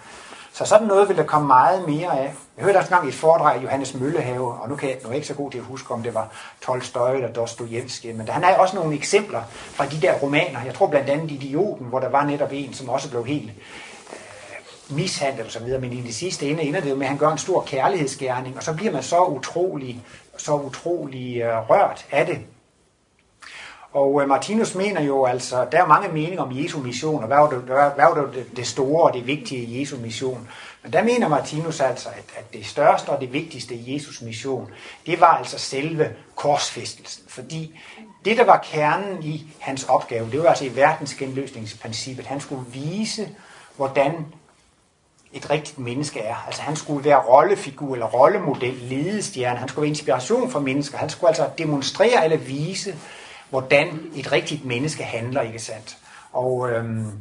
[0.54, 2.34] Så sådan noget vil der komme meget mere af.
[2.58, 5.13] Jeg hørte også engang et foredrag af Johannes Møllehave, og nu kan jeg nu er
[5.13, 6.30] ikke så god til at huske, om det var
[6.62, 10.63] Tolstoy eller Dostojevski, men han har også nogle eksempler fra de der romaner.
[10.66, 14.96] Jeg tror blandt andet Idioten, hvor der var netop en, som også blev helt øh,
[14.96, 17.30] mishandlet osv., så men i det sidste ende ender det jo med, at han gør
[17.32, 20.04] en stor kærlighedsgerning, og så bliver man så utrolig,
[20.38, 22.39] så utrolig øh, rørt af det.
[23.94, 27.38] Og øh, Martinus mener jo altså, der er mange meninger om Jesu mission, og hvad
[27.38, 30.48] var det, hvad var det, det store og det vigtige i Jesu mission.
[30.84, 34.72] Men der mener Martinus altså, at, at det største og det vigtigste i Jesus mission,
[35.06, 37.24] det var altså selve korsfæstelsen.
[37.28, 37.80] Fordi
[38.26, 42.26] det, der var kernen i hans opgave, det var altså i verdensgenløsningsprincippet.
[42.26, 43.30] Han skulle vise,
[43.76, 44.26] hvordan
[45.34, 46.36] et rigtigt menneske er.
[46.48, 49.60] Altså han skulle være rollefigur eller rollemodel, ledestjerne.
[49.60, 50.98] Han skulle være inspiration for mennesker.
[50.98, 52.96] Han skulle altså demonstrere eller vise,
[53.50, 55.98] hvordan et rigtigt menneske handler, ikke sandt?
[56.34, 57.12] Og øhm,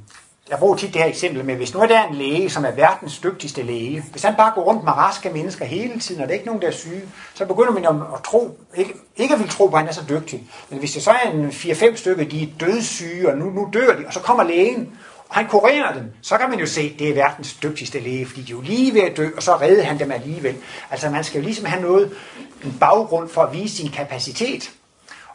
[0.51, 2.71] jeg bruger tit det her eksempel med, hvis nu er der en læge, som er
[2.71, 6.35] verdens dygtigste læge, hvis han bare går rundt med raske mennesker hele tiden, og der
[6.35, 7.03] er ikke nogen, der er syge,
[7.35, 10.05] så begynder man at tro, ikke, ikke at ville tro på, at han er så
[10.09, 10.43] dygtig.
[10.71, 13.97] Men hvis det så er en 4-5 stykker, de er dødssyge, og nu, nu dør
[13.97, 14.93] de, og så kommer lægen,
[15.29, 18.27] og han kurerer dem, så kan man jo se, at det er verdens dygtigste læge,
[18.27, 20.57] fordi de er jo lige ved at dø, og så redder han dem alligevel.
[20.91, 22.13] Altså man skal jo ligesom have noget,
[22.65, 24.73] en baggrund for at vise sin kapacitet.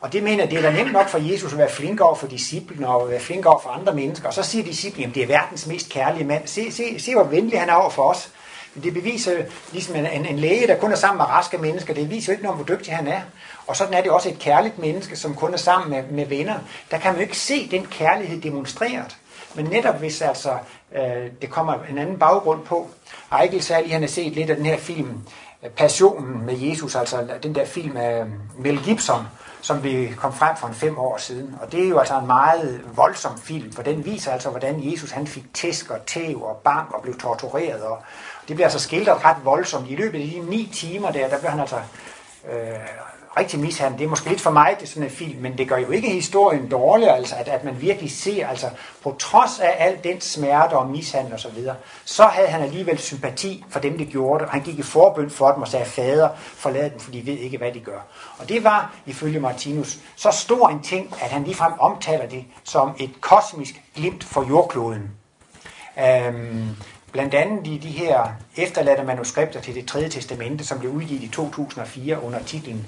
[0.02, 2.28] Og det mener det er da nemt nok for Jesus at være flink over for
[2.28, 4.28] disciplene og være flink over for andre mennesker.
[4.28, 6.48] Og så siger disciplen, at det er verdens mest kærlige mand.
[6.48, 8.32] Se, se, se hvor venlig han er over for os.
[8.78, 11.94] Men det beviser ligesom en, en, en læge, der kun er sammen med raske mennesker,
[11.94, 13.22] det viser jo ikke noget om, hvor dygtig han er.
[13.68, 16.56] Og sådan er det også et kærligt menneske, som kun er sammen med, med venner.
[16.92, 19.18] Der kan man jo ikke se den kærlighed demonstreret.
[19.56, 20.58] Men netop hvis altså,
[20.96, 22.88] øh, det kommer en anden baggrund på.
[23.32, 25.22] Ejkel særlig, han har set lidt af den her film,
[25.64, 28.26] øh, Passionen med Jesus, altså den der film af
[28.60, 29.28] Mel Gibson,
[29.62, 31.56] som vi kom frem for en fem år siden.
[31.62, 35.12] Og det er jo altså en meget voldsom film, for den viser altså, hvordan Jesus
[35.12, 37.82] han fik tæsk og tæv og bank og blev tortureret.
[37.82, 38.04] Og
[38.48, 39.90] det bliver altså skildret ret voldsomt.
[39.90, 41.80] I løbet af de ni timer der, der blev han altså
[42.52, 42.80] øh,
[43.40, 44.00] rigtig mishandlet.
[44.00, 46.10] Det er måske lidt for mig til sådan en film, men det gør jo ikke
[46.10, 48.70] historien dårlig, altså, at, at man virkelig ser, altså
[49.04, 52.98] på trods af al den smerte og mishandling og så videre, så havde han alligevel
[52.98, 54.52] sympati for dem, der gjorde det.
[54.52, 57.58] Han gik i forbøn for dem og sagde, fader, forlad dem, for de ved ikke,
[57.58, 58.00] hvad de gør.
[58.38, 62.92] Og det var, ifølge Martinus, så stor en ting, at han ligefrem omtaler det som
[63.00, 65.12] et kosmisk glimt for jordkloden.
[66.00, 66.76] Øhm,
[67.12, 71.28] blandt andet i de her efterladte manuskripter til det tredje testamente, som blev udgivet i
[71.28, 72.86] 2004 under titlen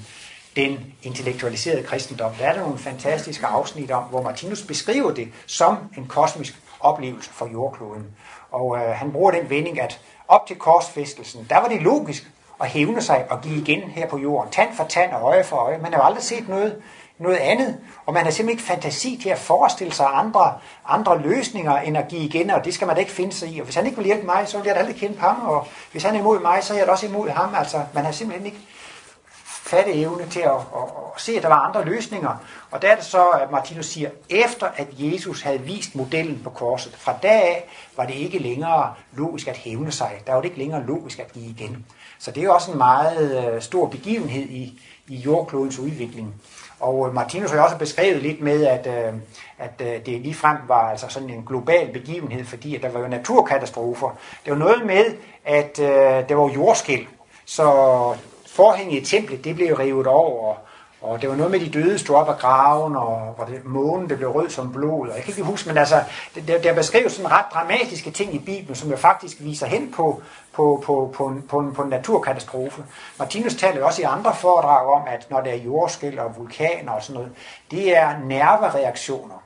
[0.60, 2.32] den intellektualiserede kristendom.
[2.39, 7.30] Der er der nogle fantastiske afsnit om, hvor Martinus beskriver det som en kosmisk oplevelse
[7.34, 8.06] for jordkloden.
[8.52, 12.67] Og øh, han bruger den vending, at op til korsfæstelsen, der var det logisk at
[12.67, 14.52] hævne sig og give igen her på jorden.
[14.52, 15.78] Tand for tand og øje for øje.
[15.78, 16.82] Man har jo aldrig set noget,
[17.19, 20.54] noget andet, og man har simpelthen ikke fantasi til at forestille sig andre,
[20.88, 23.60] andre løsninger end at give igen, og det skal man da ikke finde sig i.
[23.60, 25.67] Og hvis han ikke vil hjælpe mig, så vil jeg da aldrig kende ham, og
[25.91, 27.56] hvis han er imod mig, så er jeg da også imod ham.
[27.56, 28.60] Altså, man har simpelthen ikke
[29.69, 30.84] fatteevne til at, at,
[31.15, 32.36] at se, at der var andre løsninger.
[32.71, 36.49] Og der er det så, at Martinus siger, efter at Jesus havde vist modellen på
[36.49, 40.21] korset, fra da af var det ikke længere logisk at hævne sig.
[40.27, 41.86] Der var det ikke længere logisk at give igen.
[42.19, 46.36] Så det er også en meget øh, stor begivenhed i, i jordklodens udvikling.
[46.79, 49.13] Og øh, Martinus har også beskrevet lidt med, at, øh,
[49.58, 53.08] at øh, det ligefrem var altså sådan en global begivenhed, fordi at der var jo
[53.08, 54.10] naturkatastrofer.
[54.45, 55.05] Det var noget med,
[55.45, 55.77] at
[56.29, 57.05] der var jordskæld,
[57.45, 57.63] så
[58.60, 60.56] forhænget i templet, det blev revet over,
[61.02, 64.10] og det var noget med, de døde stod op af graven, og hvor det, månen
[64.10, 65.08] det blev rød som blod.
[65.08, 66.04] Og jeg kan ikke huske, men altså,
[66.48, 70.22] der, der beskrives sådan ret dramatiske ting i Bibelen, som jo faktisk viser hen på,
[70.54, 72.84] på, på, på, en, på, en, på en naturkatastrofe.
[73.19, 76.91] Martinus taler jo også i andre foredrag om, at når der er jordskæld og vulkaner
[76.91, 77.32] og sådan noget,
[77.72, 79.43] det er nervereaktioner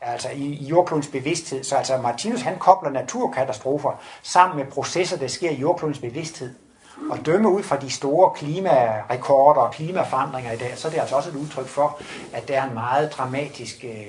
[0.00, 1.64] altså i, i jordklodens bevidsthed.
[1.64, 6.54] Så altså Martinus han kobler naturkatastrofer sammen med processer, der sker i jordklodens bevidsthed
[7.10, 11.16] og dømme ud fra de store klimarekorder og klimaforandringer i dag, så er det altså
[11.16, 12.00] også et udtryk for,
[12.32, 14.06] at der er en meget dramatisk øh,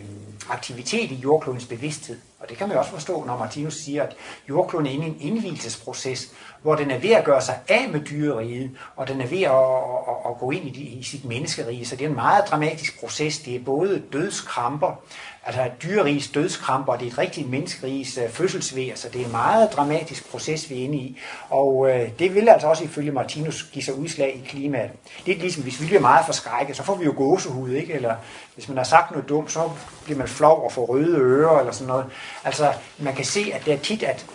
[0.50, 2.18] aktivitet i jordklodens bevidsthed.
[2.40, 4.16] Og det kan man også forstå, når Martinus siger, at
[4.50, 6.32] jordkloden er inde i en indvielsesproces,
[6.62, 9.52] hvor den er ved at gøre sig af med dyreriget, og den er ved at,
[9.52, 11.86] at, at gå ind i, de, i sit menneskerige.
[11.86, 13.40] Så det er en meget dramatisk proces.
[13.40, 15.02] Det er både dødskramper,
[15.46, 19.32] altså dyreriges dødskramper, det er et rigtigt menneskerigs uh, øh, fødselsvær, så det er en
[19.32, 21.20] meget dramatisk proces, vi er inde i.
[21.50, 24.92] Og øh, det vil altså også ifølge Martinus give sig udslag i klimaet.
[25.26, 27.94] Det er ligesom, hvis vi bliver meget forskrækket, så får vi jo gåsehud, ikke?
[27.94, 28.16] Eller
[28.56, 29.72] hvis man har sagt noget dumt, så
[30.04, 32.06] bliver man flov og får røde ører, eller sådan noget.
[32.44, 34.26] Altså, man kan se, at det er tit, at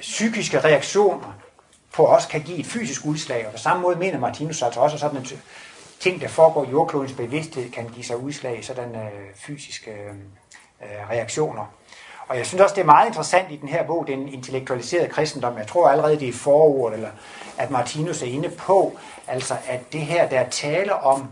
[0.00, 1.34] psykiske reaktioner
[1.92, 4.94] på os kan give et fysisk udslag, og på samme måde mener Martinus altså også,
[4.94, 5.26] at sådan en
[6.00, 10.10] ting, der foregår i jordklodens bevidsthed, kan give sig udslag i sådan øh, fysiske øh,
[10.82, 11.72] øh reaktioner.
[12.28, 15.58] Og jeg synes også, det er meget interessant i den her bog, den intellektualiserede kristendom.
[15.58, 17.10] Jeg tror allerede, det er forord, eller
[17.58, 21.28] at Martinus er inde på, altså at det her, der taler om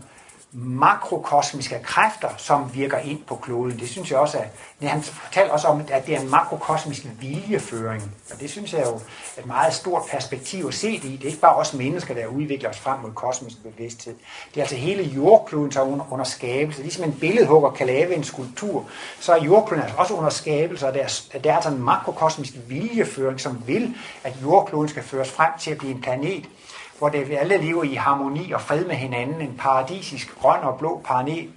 [0.55, 3.79] makrokosmiske kræfter, som virker ind på kloden.
[3.79, 4.37] Det synes jeg også,
[4.79, 8.11] men han fortalte også om, at det er en makrokosmisk viljeføring.
[8.33, 8.99] Og det synes jeg er jo
[9.37, 11.15] et meget stort perspektiv at se det i.
[11.15, 14.15] Det er ikke bare os mennesker, der udvikler os frem mod kosmisk bevidsthed.
[14.49, 16.81] Det er altså hele jordkloden, der er under, under skabelse.
[16.81, 18.85] Ligesom en billedhugger kan lave en skulptur,
[19.19, 22.53] så er jordkloden altså også under skabelse, og der er, der er altså en makrokosmisk
[22.67, 26.45] viljeføring, som vil, at jordkloden skal føres frem til at blive en planet,
[26.99, 29.41] hvor det, vi alle lever i harmoni og fred med hinanden.
[29.41, 31.01] En paradisisk grøn og blå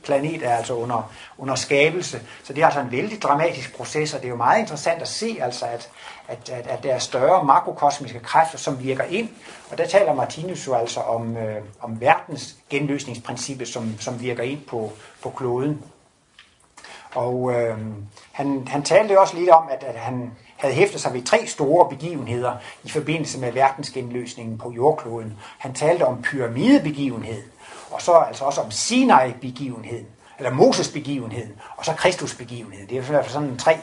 [0.05, 2.21] planet er altså under, under skabelse.
[2.45, 5.09] Så det er altså en vældig dramatisk proces, og det er jo meget interessant at
[5.09, 5.91] se, altså, at,
[6.29, 9.29] at, at, at der er større makrokosmiske kræfter, som virker ind.
[9.71, 14.61] Og der taler Martinus jo altså om, øh, om verdens genløsningsprincippet, som, som virker ind
[14.61, 15.83] på, på kloden.
[17.15, 17.79] Og øh,
[18.33, 21.89] han, han talte også lidt om, at, at han, havde hæftet sig ved tre store
[21.89, 25.39] begivenheder i forbindelse med verdensgenløsningen på jordkloden.
[25.59, 27.45] Han talte om pyramidebegivenheden,
[27.91, 30.07] og så altså også om Sinai-begivenheden,
[30.39, 32.89] eller Moses-begivenheden, og så Kristus-begivenheden.
[32.89, 33.79] Det er i hvert fald sådan tre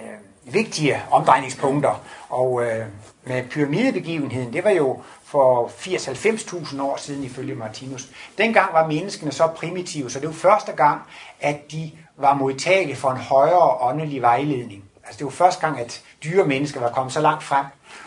[0.00, 2.02] øh, vigtige omdrejningspunkter.
[2.28, 2.86] Og øh,
[3.24, 8.08] med pyramidebegivenheden, det var jo for 80-90.000 år siden ifølge Martinus.
[8.38, 11.00] Dengang var menneskene så primitive, så det var første gang,
[11.40, 14.84] at de var modtagelige for en højere åndelig vejledning.
[15.04, 17.64] Altså det var første gang, at dyre mennesker var kommet så langt frem.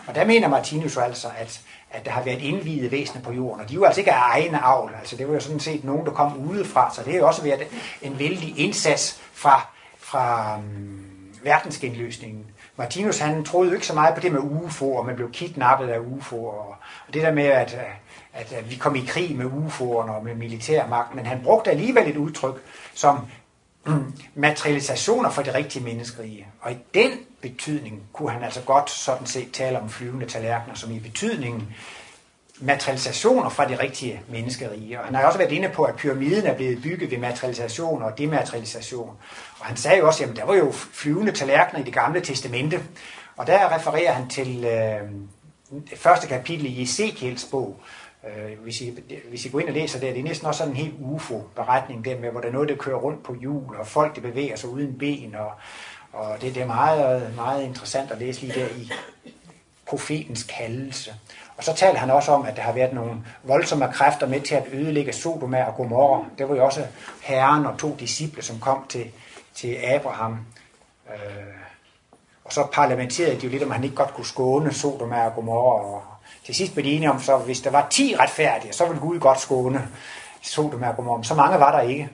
[0.07, 1.61] Og der mener Martinus altså, at,
[1.91, 3.61] at der har været indvidede væsener på jorden.
[3.61, 4.91] Og de var altså ikke af egne avl.
[4.99, 6.93] Altså det var jo sådan set nogen, der kom udefra.
[6.93, 7.67] Så det har jo også været
[8.01, 11.05] en vældig indsats fra, fra um,
[11.43, 12.45] verdensgenløsningen.
[12.77, 15.89] Martinus han troede jo ikke så meget på det med UFO'er, og man blev kidnappet
[15.89, 16.35] af UFO'er.
[16.35, 16.75] Og,
[17.07, 17.79] og det der med, at,
[18.33, 21.15] at, at vi kom i krig med UFO'erne og med militærmagt.
[21.15, 22.55] Men han brugte alligevel et udtryk,
[22.93, 23.19] som
[23.85, 26.47] mm, materialisationer for det rigtige menneskerige.
[26.61, 30.91] Og i den betydning kunne han altså godt sådan set tale om flyvende tallerkener, som
[30.91, 31.73] i betydningen
[32.61, 34.99] materialisationer fra det rigtige menneskerige.
[34.99, 38.17] Og han har også været inde på, at pyramiden er blevet bygget ved materialisation og
[38.17, 39.17] dematerialisation.
[39.59, 42.79] Og han sagde jo også, at der var jo flyvende tallerkener i det gamle testamente.
[43.37, 45.09] Og der refererer han til øh,
[45.89, 47.81] det første kapitel i Ezekiels bog,
[48.27, 48.99] Øh, hvis, I,
[49.29, 52.05] hvis I går ind og læser det, det er næsten også sådan en helt UFO-beretning
[52.05, 54.55] der med, hvor der er noget, der kører rundt på hjul, og folk, der bevæger
[54.55, 55.51] sig uden ben, og,
[56.13, 58.91] og det, det er meget, meget interessant at læse lige der i
[59.85, 61.13] profetens kaldelse.
[61.57, 63.11] Og så taler han også om, at der har været nogle
[63.43, 66.25] voldsomme kræfter med til at ødelægge Sodoma og Gomorra.
[66.37, 66.85] Det var jo også
[67.21, 69.05] herren og to disciple, som kom til,
[69.55, 70.39] til Abraham.
[71.09, 71.53] Øh,
[72.43, 75.85] og så parlamenterede de jo lidt, om han ikke godt kunne skåne Sodoma og Gomorra
[75.85, 76.03] og,
[76.45, 79.19] til sidst blev de enige om, så hvis der var 10 retfærdige, så ville Gud
[79.19, 79.87] godt skåne
[80.41, 81.23] Sodoma og Gomorra.
[81.23, 82.09] Så mange var der ikke.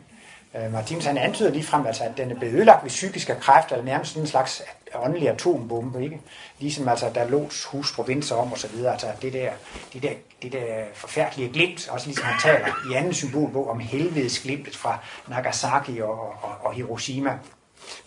[0.55, 3.86] Øh, Martinus han antyder ligefrem, altså, at den er blevet ødelagt ved psykiske kræfter, eller
[3.86, 4.62] nærmest sådan en slags
[4.95, 6.19] åndelig atombombe, ikke?
[6.60, 9.51] Ligesom altså, der Lots hus provinser om og så videre, altså det der,
[9.93, 10.10] det der,
[10.41, 14.99] det der forfærdelige glimt, også ligesom han taler i anden symbolbog om helvedes glimtet fra
[15.27, 17.39] Nagasaki og, og, og Hiroshima.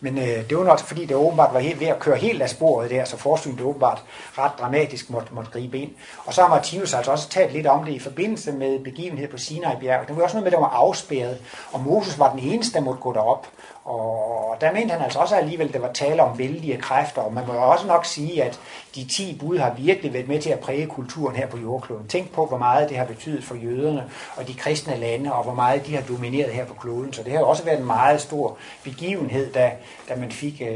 [0.01, 2.51] Men øh, det var nok fordi, det åbenbart var helt ved at køre helt af
[2.51, 4.03] sporet der, så forsynet åbenbart
[4.39, 5.91] ret dramatisk måtte, måtte gribe ind.
[6.25, 9.39] Og så har Martinus altså også talt lidt om det i forbindelse med begivenhed på
[9.39, 10.09] Sinai-bjerget.
[10.09, 11.39] Det var også noget med, at der var afspærret,
[11.73, 13.47] og Moses var den eneste, der måtte gå derop.
[13.85, 17.33] Og der mente han altså også alligevel, at der var tale om vældige kræfter, og
[17.33, 18.61] man må også nok sige, at
[18.95, 22.09] de ti bud har virkelig været med til at præge kulturen her på jordkloden.
[22.09, 24.05] Tænk på, hvor meget det har betydet for jøderne
[24.37, 27.13] og de kristne lande, og hvor meget de har domineret her på kloden.
[27.13, 29.73] Så det har også været en meget stor begivenhed, da,
[30.09, 30.69] da man fik øh,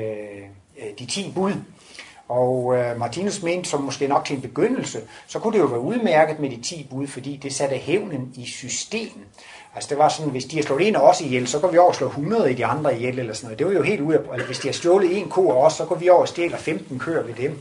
[0.79, 1.53] øh, de ti bud.
[2.29, 5.81] Og øh, Martinus mente, som måske nok til en begyndelse, så kunne det jo være
[5.81, 9.27] udmærket med de 10 bud, fordi det satte hævnen i system.
[9.75, 11.79] Altså det var sådan, hvis de har slået en af os ihjel, så går vi
[11.79, 13.59] over og slår 100 i de andre ihjel eller sådan noget.
[13.59, 15.73] Det var jo helt ud af, eller hvis de har stjålet en ko af os,
[15.73, 17.61] så går vi over og stjæler 15 køer ved dem.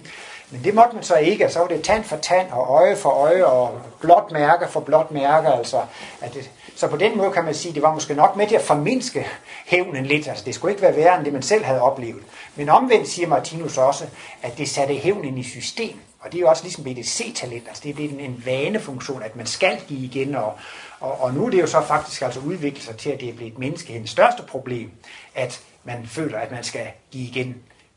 [0.51, 3.09] Men det måtte man så ikke, så var det tand for tand og øje for
[3.09, 5.47] øje og blåt mærke for blåt mærke.
[5.47, 5.81] Altså,
[6.21, 8.47] at det, så på den måde kan man sige, at det var måske nok med
[8.47, 9.27] til at formindske
[9.65, 10.27] hævnen lidt.
[10.27, 12.21] Altså det skulle ikke være værre end det, man selv havde oplevet.
[12.55, 14.05] Men omvendt siger Martinus også,
[14.41, 15.99] at det satte hævnen i system.
[16.19, 19.35] Og det er jo også ligesom BDC-talent, altså det er blevet en, en vanefunktion, at
[19.35, 20.53] man skal give igen, og,
[21.03, 23.33] og, og nu er det jo så faktisk altså udviklet sig til, at det er
[23.33, 24.91] blevet menneskehedens største problem,
[25.35, 27.55] at man føler, at man skal give igen.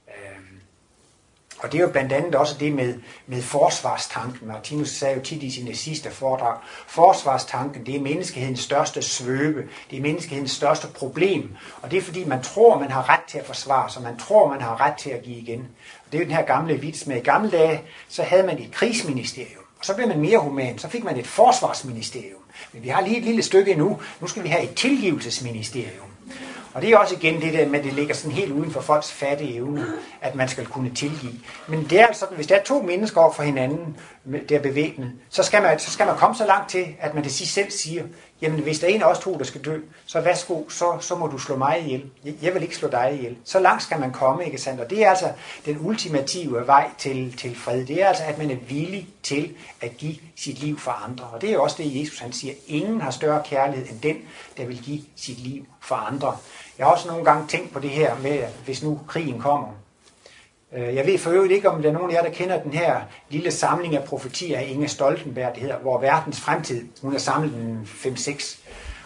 [0.08, 0.60] Øhm,
[1.58, 2.94] og det er jo blandt andet også det med,
[3.26, 4.48] med forsvarstanken.
[4.48, 9.98] Martinus sagde jo tit i sine sidste foredrag, forsvarstanken, det er menneskehedens største svøbe, det
[9.98, 11.56] er menneskehedens største problem.
[11.82, 14.48] Og det er fordi, man tror, man har ret til at forsvare sig, man tror,
[14.48, 15.60] man har ret til at give igen.
[16.06, 18.58] Og det er jo den her gamle vits med, i gamle dage, så havde man
[18.58, 22.45] et krigsministerium, og så blev man mere human, så fik man et forsvarsministerium.
[22.72, 24.00] Men vi har lige et lille stykke endnu.
[24.20, 26.06] Nu skal vi have et tilgivelsesministerium.
[26.74, 28.80] Og det er også igen det der med, at det ligger sådan helt uden for
[28.80, 29.86] folks fattige evne,
[30.20, 31.32] at man skal kunne tilgive.
[31.68, 33.96] Men det er altså sådan, hvis der er to mennesker over for hinanden,
[34.48, 37.22] der er bevæbnet, så skal, man, så skal man komme så langt til, at man
[37.22, 38.04] til sidst selv siger,
[38.42, 41.14] jamen hvis der er en af os to, der skal dø, så værsgo, så, så
[41.14, 42.11] må du slå mig ihjel.
[42.42, 43.37] Jeg vil ikke slå dig ihjel.
[43.44, 44.81] Så langt skal man komme, ikke sandt?
[44.81, 45.33] Og det er altså
[45.66, 47.87] den ultimative vej til, til fred.
[47.87, 51.25] Det er altså, at man er villig til at give sit liv for andre.
[51.25, 52.55] Og det er også det, Jesus han siger.
[52.66, 54.16] Ingen har større kærlighed end den,
[54.57, 56.37] der vil give sit liv for andre.
[56.79, 59.68] Jeg har også nogle gange tænkt på det her med, hvis nu krigen kommer.
[60.72, 62.72] Øh, jeg ved for øvrigt ikke, om der er nogen af jer, der kender den
[62.72, 67.18] her lille samling af profetier af Inge Stoltenberg, det hedder, hvor verdens fremtid, hun har
[67.18, 68.59] samlet den 5-6.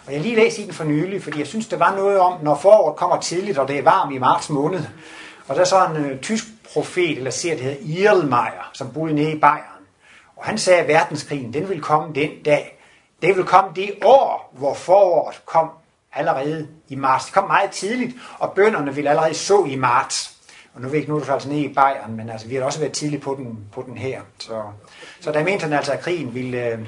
[0.07, 2.43] Og jeg lige læst i den for nylig, fordi jeg synes, der var noget om,
[2.43, 4.81] når foråret kommer tidligt, og det er varmt i marts måned.
[5.47, 6.43] Og der er så en uh, tysk
[6.73, 9.85] profet, eller ser det hedder Irlmeier, som boede nede i Bayern.
[10.35, 12.79] Og han sagde, at verdenskrigen, den vil komme den dag.
[13.21, 15.69] Det vil komme det år, hvor foråret kom
[16.13, 17.25] allerede i marts.
[17.25, 20.40] Det kom meget tidligt, og bønderne ville allerede så i marts.
[20.73, 22.55] Og nu er vi ikke, nu er det altså nede i Bayern, men altså, vi
[22.55, 24.21] har også været tidligt på den, på den her.
[24.39, 24.61] Så,
[25.19, 26.79] så der mente han altså, at krigen ville, øh,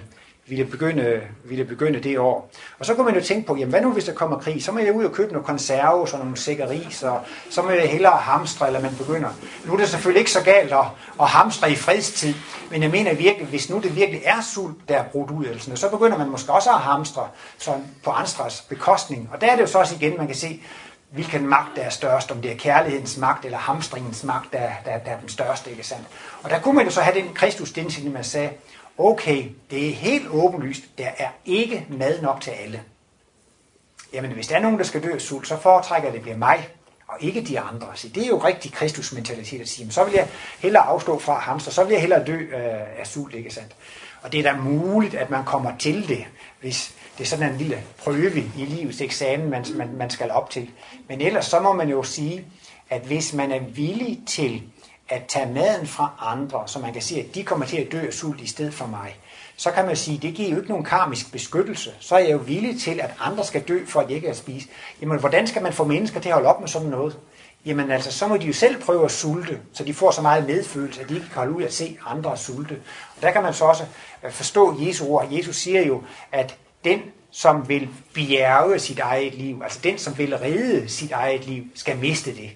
[0.48, 2.52] ville, begynde, ville begynde det år.
[2.80, 4.64] Og så kunne man jo tænke på, jamen hvad nu hvis der kommer krig?
[4.64, 7.90] Så må jeg ud og købe nogle konserves og nogle sikkeris, og så må jeg
[7.90, 9.30] hellere hamstre, eller man begynder.
[9.66, 10.86] Nu er det selvfølgelig ikke så galt at,
[11.22, 12.34] at hamstre i fredstid,
[12.72, 15.60] men jeg mener virkelig, hvis nu det virkelig er sult, der er brudt ud, eller
[15.60, 19.30] sådan, så begynder man måske også at hamstre sådan på andres bekostning.
[19.34, 20.62] Og der er det jo så også igen, man kan se,
[21.14, 24.98] hvilken magt der er størst, om det er kærlighedens magt eller hamstringens magt, der, der,
[24.98, 26.08] der er den største, ikke sandt?
[26.44, 27.74] Og der kunne man jo så have den kristus
[28.14, 28.50] man sagde,
[28.98, 32.82] okay, det er helt åbenlyst, der er ikke mad nok til alle.
[34.14, 36.70] Jamen, hvis der er nogen, der skal dø af sult, så foretrækker det bliver mig,
[37.08, 37.88] og ikke de andre.
[37.96, 40.28] Så det er jo rigtig kristusmentalitet at sige, men så vil jeg
[40.60, 43.76] hellere afstå fra hamster, så vil jeg hellere dø øh, af sult, ikke sandt?
[44.22, 46.26] Og det er da muligt, at man kommer til det,
[46.62, 50.50] hvis det er sådan en lille prøve i livets eksamen, man, man, man skal op
[50.50, 50.70] til.
[51.10, 52.46] Men ellers så må man jo sige,
[52.90, 54.62] at hvis man er villig til
[55.10, 58.08] at tage maden fra andre, så man kan sige, at de kommer til at dø
[58.08, 59.16] af sult i stedet for mig,
[59.58, 61.92] så kan man sige, at det giver jo ikke nogen karmisk beskyttelse.
[62.00, 64.36] Så er jeg jo villig til, at andre skal dø, for at jeg ikke kan
[64.36, 64.68] spise.
[65.02, 67.18] Jamen, hvordan skal man få mennesker til at holde op med sådan noget?
[67.66, 70.48] Jamen altså, så må de jo selv prøve at sulte, så de får så meget
[70.48, 72.76] medfølelse, at de ikke kan holde ud at se andre sulte.
[73.16, 73.84] Og der kan man så også
[74.24, 75.28] øh, forstå Jesu ord.
[75.32, 80.38] Jesus siger jo, at den, som vil bjerge sit eget liv, altså den, som vil
[80.38, 82.50] redde sit eget liv, skal miste det.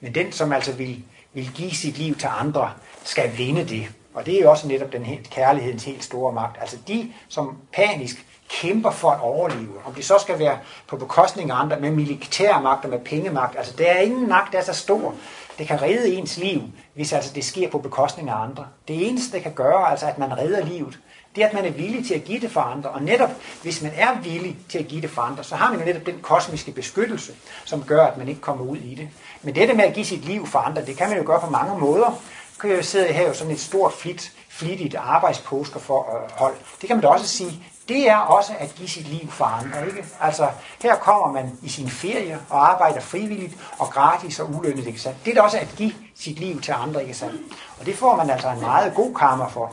[0.00, 2.72] Men den, som altså vil, vil give sit liv til andre,
[3.04, 3.88] skal vinde det.
[4.14, 6.56] Og det er jo også netop den helt, kærlighedens helt store magt.
[6.60, 11.50] Altså de, som panisk kæmper for at overleve, om det så skal være på bekostning
[11.50, 14.72] af andre, med militærmagt og med pengemagt, altså der er ingen magt, der er så
[14.72, 15.14] stor,
[15.58, 16.62] det kan redde ens liv,
[16.94, 18.66] hvis altså det sker på bekostning af andre.
[18.88, 20.98] Det eneste, det kan gøre, altså at man redder livet,
[21.36, 22.90] det er, at man er villig til at give det for andre.
[22.90, 23.30] Og netop,
[23.62, 26.06] hvis man er villig til at give det for andre, så har man jo netop
[26.06, 27.32] den kosmiske beskyttelse,
[27.64, 29.08] som gør, at man ikke kommer ud i det.
[29.42, 31.50] Men dette med at give sit liv for andre, det kan man jo gøre på
[31.50, 32.22] mange måder.
[32.60, 36.54] kan jeg jo sidde her jo sådan et stort, flit, flittigt arbejdspåsker for øh, hold.
[36.80, 39.86] Det kan man da også sige, det er også at give sit liv for andre.
[39.86, 40.04] Ikke?
[40.20, 40.48] Altså,
[40.82, 44.86] her kommer man i sin ferie og arbejder frivilligt og gratis og ulønnet.
[44.86, 45.24] Ikke sandt?
[45.24, 47.02] Det er da også at give sit liv til andre.
[47.02, 47.40] Ikke sandt?
[47.80, 49.72] Og det får man altså en meget god karma for.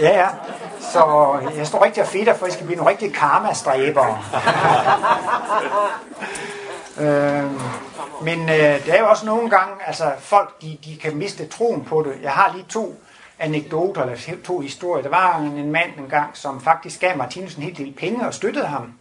[0.00, 0.28] Ja, ja.
[0.80, 4.18] Så jeg står rigtig og fedter, for I skal blive nogle rigtige karma-stræbere.
[7.02, 7.50] øh,
[8.22, 11.84] men øh, det er jo også nogle gange, altså folk, de, de kan miste troen
[11.84, 12.22] på det.
[12.22, 12.94] Jeg har lige to
[13.38, 15.02] anekdoter, eller to historier.
[15.02, 18.34] Der var en mand en gang, som faktisk gav Martinus en hel del penge og
[18.34, 18.92] støttede ham.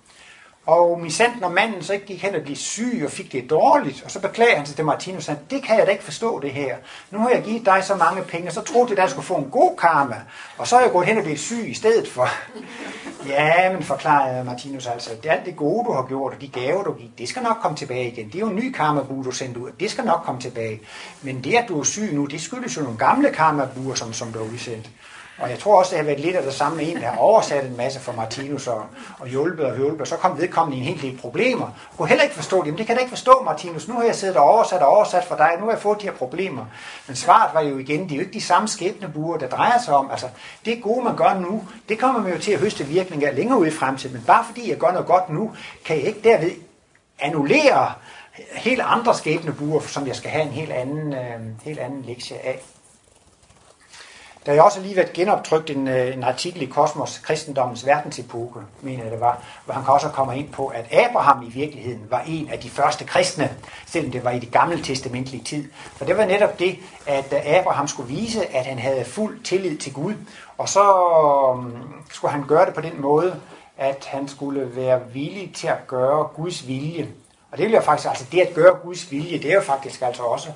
[0.66, 4.04] Og misanten når manden så ikke gik hen og blev syg og fik det dårligt,
[4.04, 6.52] og så beklager han sig til Martinus, han, det kan jeg da ikke forstå det
[6.52, 6.76] her.
[7.12, 9.26] Nu har jeg givet dig så mange penge, og så troede jeg, at jeg skulle
[9.26, 10.16] få en god karma,
[10.58, 12.28] og så er jeg gået hen og blevet syg i stedet for.
[13.28, 16.48] Ja, men forklarede Martinus altså, det er alt det gode, du har gjort, og de
[16.48, 18.28] gaver, du giver, det skal nok komme tilbage igen.
[18.28, 20.82] Det er jo en ny karmabu, du sendte ud, det skal nok komme tilbage.
[21.22, 24.34] Men det, at du er syg nu, det skyldes jo nogle gamle karmabuer, som, som
[24.34, 24.90] du har udsendt.
[25.42, 27.66] Og jeg tror også, det har været lidt af det samme en, der har oversat
[27.66, 28.84] en masse for Martinus og,
[29.20, 31.66] og hjulpet og hjulpet, og så kom vedkommende i en hel del problemer.
[31.66, 32.66] Jeg kunne heller ikke forstå det.
[32.66, 33.88] Jamen, det kan jeg ikke forstå, Martinus.
[33.88, 36.08] Nu har jeg siddet og oversat og oversat for dig, nu har jeg fået de
[36.08, 36.66] her problemer.
[37.08, 39.94] Men svaret var jo igen, det er jo ikke de samme skæbnebuer, der drejer sig
[39.94, 40.12] om.
[40.12, 40.28] Altså,
[40.66, 43.60] det gode, man gør nu, det kommer man jo til at høste virkninger af længere
[43.60, 44.16] ud i fremtiden.
[44.16, 45.52] Men bare fordi jeg gør noget godt nu,
[45.86, 46.52] kan jeg ikke derved
[47.20, 47.92] annullere
[48.56, 52.60] helt andre skæbnebuer, som jeg skal have en helt anden, øh, helt anden lektie af.
[54.46, 59.04] Der er også lige været genoptrykt en, øh, en artikel i Kosmos, kristendommens verdensepoke, mener
[59.04, 62.50] jeg det var, hvor han også kommer ind på, at Abraham i virkeligheden var en
[62.50, 63.50] af de første kristne,
[63.86, 65.72] selvom det var i det gamle testamentlige tid.
[65.96, 69.78] For det var netop det, at øh, Abraham skulle vise, at han havde fuld tillid
[69.78, 70.14] til Gud,
[70.58, 70.84] og så
[71.56, 71.74] mm,
[72.12, 73.36] skulle han gøre det på den måde,
[73.78, 77.08] at han skulle være villig til at gøre Guds vilje.
[77.52, 80.02] Og det vil jeg faktisk, altså det at gøre Guds vilje, det er jo faktisk
[80.02, 80.50] altså også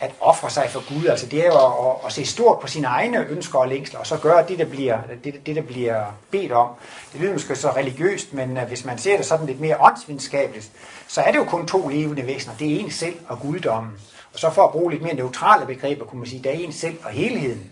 [0.00, 1.06] at ofre sig for Gud.
[1.06, 4.00] Altså det er jo at, at, at se stort på sine egne ønsker og længsler,
[4.00, 6.68] og så gøre det, der bliver, det, det, der bliver bedt om.
[7.12, 10.70] Det lyder måske så religiøst, men øh, hvis man ser det sådan lidt mere åndsvidenskabeligt,
[11.08, 12.54] så er det jo kun to levende væsener.
[12.56, 13.92] Det er en selv og guddommen.
[14.32, 16.72] Og så for at bruge lidt mere neutrale begreber, kunne man sige, der er en
[16.72, 17.70] selv og helheden.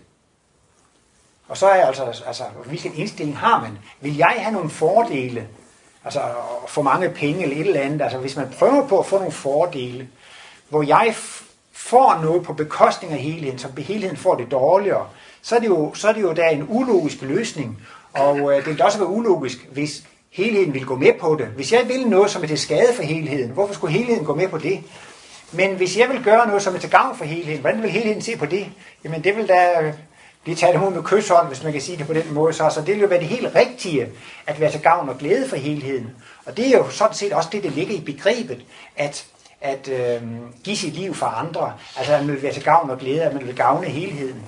[1.47, 3.77] Og så er altså, altså, hvilken indstilling har man?
[4.01, 5.47] Vil jeg have nogle fordele?
[6.05, 6.21] Altså
[6.67, 8.01] få mange penge eller et eller andet.
[8.01, 10.09] Altså hvis man prøver på at få nogle fordele,
[10.69, 11.15] hvor jeg
[11.73, 15.07] får noget på bekostning af helheden, så helheden får det dårligere,
[15.41, 17.77] så er det jo, så er det jo da en ulogisk løsning.
[18.13, 21.47] Og øh, det vil også være ulogisk, hvis helheden vil gå med på det.
[21.47, 24.47] Hvis jeg vil noget, som er til skade for helheden, hvorfor skulle helheden gå med
[24.47, 24.83] på det?
[25.51, 28.21] Men hvis jeg vil gøre noget, som er til gavn for helheden, hvordan vil helheden
[28.21, 28.67] se på det?
[29.03, 29.93] Jamen det vil da øh,
[30.43, 32.53] blive taget imod med kysshånd, hvis man kan sige det på den måde.
[32.53, 34.07] Så, så det vil jo være det helt rigtige,
[34.47, 36.09] at være til gavn og glæde for helheden.
[36.45, 38.65] Og det er jo sådan set også det, der ligger i begrebet,
[38.95, 39.25] at
[39.63, 40.21] at øh,
[40.63, 41.73] give sit liv for andre.
[41.97, 44.43] Altså at man vil være til gavn og glæde, at man vil gavne helheden.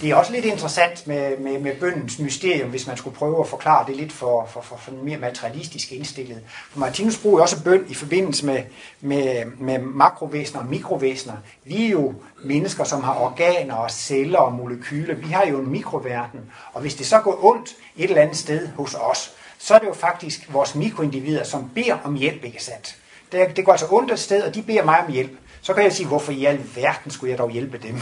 [0.00, 3.46] Det er også lidt interessant med, med, med bøndens mysterium, hvis man skulle prøve at
[3.46, 6.42] forklare det lidt for, for, for, for mere materialistisk indstillet.
[6.70, 8.62] For Martinus bruger også bøn i forbindelse med,
[9.00, 11.34] med, med makrovæsener og mikrovæsener.
[11.64, 12.14] Vi er jo
[12.44, 15.14] mennesker, som har organer og celler og molekyler.
[15.14, 16.40] Vi har jo en mikroverden.
[16.72, 19.86] Og hvis det så går ondt et eller andet sted hos os, så er det
[19.86, 22.96] jo faktisk vores mikroindivider, som beder om hjælp, ikke sandt?
[23.32, 25.38] Det, det går altså ondt et sted, og de beder mig om hjælp.
[25.62, 28.00] Så kan jeg sige, hvorfor i alverden skulle jeg dog hjælpe dem?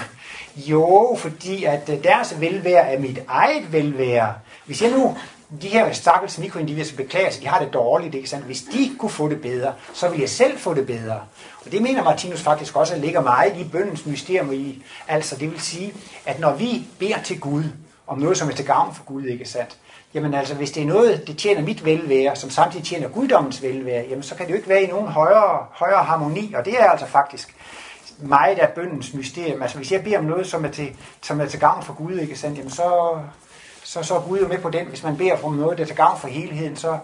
[0.57, 4.35] Jo, fordi at øh, deres velvære er mit eget velvære.
[4.67, 5.17] Hvis jeg nu,
[5.63, 8.45] de her stakkels mikroindivider, som beklager sig, de har det dårligt, ikke sandt?
[8.47, 11.21] Hvis de kunne få det bedre, så vil jeg selv få det bedre.
[11.65, 14.83] Og det mener Martinus faktisk også, at ligger meget i bøndens mysterium i.
[15.09, 15.95] Altså, det vil sige,
[16.27, 17.65] at når vi beder til Gud
[18.07, 19.77] om noget, som er til gavn for Gud, ikke sandt?
[20.15, 24.05] Jamen altså, hvis det er noget, det tjener mit velvære, som samtidig tjener guddommens velvære,
[24.09, 26.91] jamen så kan det jo ikke være i nogen højere, højere harmoni, og det er
[26.91, 27.57] altså faktisk
[28.19, 29.63] meget af bøndens mysterium.
[29.63, 32.19] Altså hvis jeg beder om noget, som er til, som er til gavn for Gud,
[32.19, 33.19] ikke sandt, jamen så,
[33.83, 34.87] så, så er Gud jo med på den.
[34.87, 36.99] Hvis man beder om noget, der er til gavn for helheden, så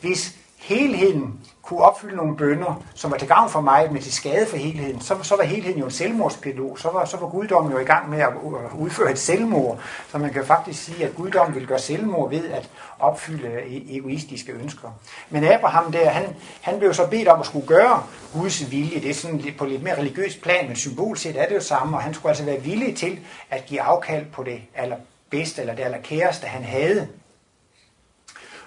[0.00, 4.46] hvis helheden kunne opfylde nogle bønder, som var til gavn for mig, men til skade
[4.46, 6.80] for helheden, så, så var helheden jo en selvmordspilot.
[6.80, 8.32] Så var, så var guddommen jo i gang med at
[8.78, 9.80] udføre et selvmord.
[10.08, 14.52] Så man kan faktisk sige, at guddommen vil gøre selvmord ved at opfylde e, egoistiske
[14.52, 14.88] ønsker.
[15.30, 18.02] Men Abraham der, han, han blev så bedt om at skulle gøre
[18.32, 19.00] Guds vilje.
[19.00, 21.96] Det er sådan lidt, på lidt mere religiøst plan, men symbolset er det jo samme,
[21.96, 23.18] og han skulle altså være villig til
[23.50, 27.08] at give afkald på det allerbedste eller det allerkæreste, han havde.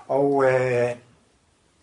[0.08, 0.90] Og øh,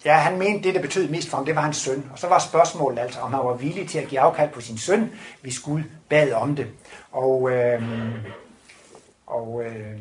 [0.07, 2.04] Ja, han mente, det, der betød mest for ham, det var hans søn.
[2.12, 4.78] Og så var spørgsmålet altså, om han var villig til at give afkald på sin
[4.78, 5.11] søn,
[5.42, 6.66] hvis Gud bad om det.
[7.12, 7.82] Og, øh,
[9.26, 10.00] og øh,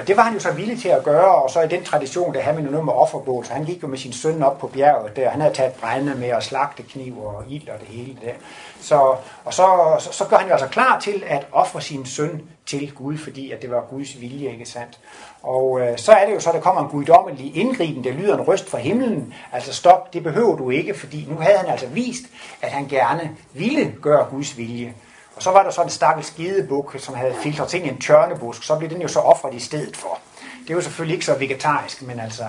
[0.00, 2.34] og det var han jo så villig til at gøre, og så i den tradition,
[2.34, 4.58] der havde man jo noget med offerbål, så han gik jo med sin søn op
[4.58, 7.88] på bjerget der, han havde taget brænde med og slagte kniv og ild og det
[7.88, 8.32] hele der.
[8.80, 12.42] Så, og så, så, så gør han jo altså klar til at ofre sin søn
[12.66, 14.98] til Gud, fordi at det var Guds vilje, ikke sandt?
[15.42, 18.48] Og øh, så er det jo så, der kommer en guddommelig indgriben, der lyder en
[18.48, 19.34] røst fra himlen.
[19.52, 22.24] Altså stop, det behøver du ikke, fordi nu havde han altså vist,
[22.62, 24.94] at han gerne ville gøre Guds vilje.
[25.36, 28.62] Og så var der så en stakkels skidebuk, som havde filtret ind i en tørnebusk.
[28.62, 30.18] Så blev den jo så offret i stedet for.
[30.62, 32.44] Det er jo selvfølgelig ikke så vegetarisk, men altså,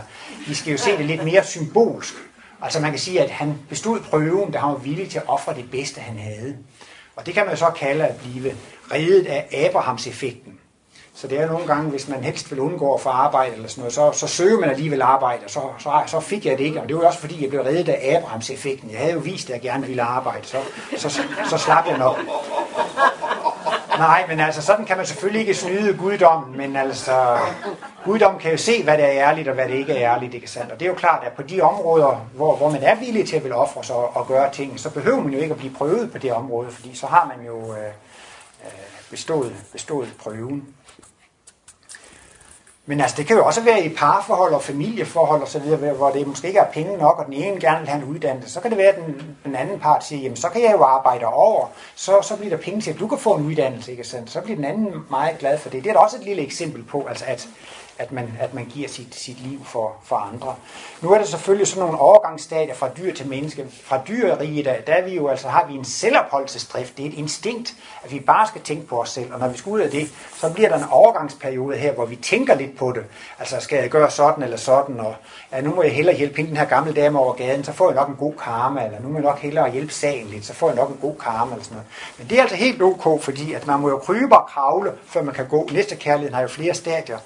[0.48, 2.14] vi skal jo se det lidt mere symbolsk.
[2.62, 5.54] Altså man kan sige, at han bestod prøven, da han var villig til at ofre
[5.54, 6.58] det bedste, han havde.
[7.16, 8.56] Og det kan man jo så kalde at blive
[8.92, 10.60] reddet af Abrahams-effekten.
[11.18, 13.82] Så det er nogle gange, hvis man helst vil undgå at få arbejde eller sådan
[13.82, 16.82] noget, så, så søger man alligevel arbejde, og så, så, så fik jeg det ikke.
[16.82, 18.92] Og det var også fordi, jeg blev reddet af Abrahams-effekten.
[18.92, 20.58] Jeg havde jo vist, at jeg gerne ville arbejde, så,
[20.98, 22.18] så, så, så slap jeg nok.
[23.98, 27.38] Nej, men altså, sådan kan man selvfølgelig ikke snyde guddommen, men altså,
[28.06, 30.48] guddommen kan jo se, hvad det er ærligt, og hvad det ikke er ærligt, ikke
[30.48, 30.72] sandt?
[30.72, 33.36] Og det er jo klart, at på de områder, hvor, hvor man er villig til
[33.36, 35.74] at vil ofre sig og, og gøre ting, så behøver man jo ikke at blive
[35.74, 37.92] prøvet på det område, fordi så har man jo øh, øh
[38.66, 38.72] Øh,
[39.10, 40.76] bestået, bestået prøven.
[42.88, 46.10] Men altså, det kan jo også være i parforhold og familieforhold og så videre, hvor
[46.10, 48.54] det måske ikke er penge nok, og den ene gerne vil have en uddannelse.
[48.54, 50.84] Så kan det være, at den, den anden part siger, jamen så kan jeg jo
[50.84, 54.04] arbejde over, så, så bliver der penge til, at du kan få en uddannelse, ikke
[54.04, 54.32] sandt?
[54.32, 55.84] Så bliver den anden meget glad for det.
[55.84, 57.48] Det er da også et lille eksempel på, altså at
[57.98, 60.56] at man, at man giver sit, sit liv for, for andre.
[61.02, 63.66] Nu er der selvfølgelig sådan nogle overgangsstadier fra dyr til menneske.
[63.84, 66.98] Fra dyrerige, der, der er vi jo, altså, har vi en selvopholdelsesdrift.
[66.98, 69.34] Det er et instinkt, at vi bare skal tænke på os selv.
[69.34, 72.16] Og når vi skal ud af det, så bliver der en overgangsperiode her, hvor vi
[72.16, 73.04] tænker lidt på det.
[73.40, 75.00] Altså, skal jeg gøre sådan eller sådan?
[75.00, 75.16] Og
[75.52, 77.96] ja, nu må jeg hellere hjælpe den her gamle dame over gaden, så får jeg
[77.96, 78.86] nok en god karma.
[78.86, 81.16] Eller nu må jeg nok hellere hjælpe sagen lidt, så får jeg nok en god
[81.16, 81.52] karma.
[81.52, 81.88] Eller sådan noget.
[82.18, 85.22] Men det er altså helt ok, fordi at man må jo krybe og kravle, før
[85.22, 85.70] man kan gå.
[85.72, 87.18] Næste kærlighed har jo flere stadier.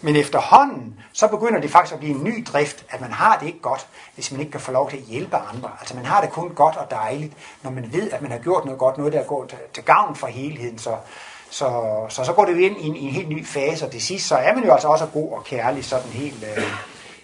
[0.00, 3.46] Men efterhånden, så begynder det faktisk at blive en ny drift, at man har det
[3.46, 5.70] ikke godt, hvis man ikke kan få lov til at hjælpe andre.
[5.80, 8.64] Altså man har det kun godt og dejligt, når man ved, at man har gjort
[8.64, 10.78] noget godt, noget der går til, til gavn for helheden.
[10.78, 10.96] Så,
[11.50, 13.92] så, så, så går det jo ind i en, i en helt ny fase, og
[13.92, 16.64] det sidste, så er man jo altså også god og kærlig, sådan helt, øh,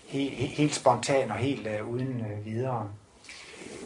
[0.07, 2.88] helt, helt spontan og helt øh, uden øh, videre.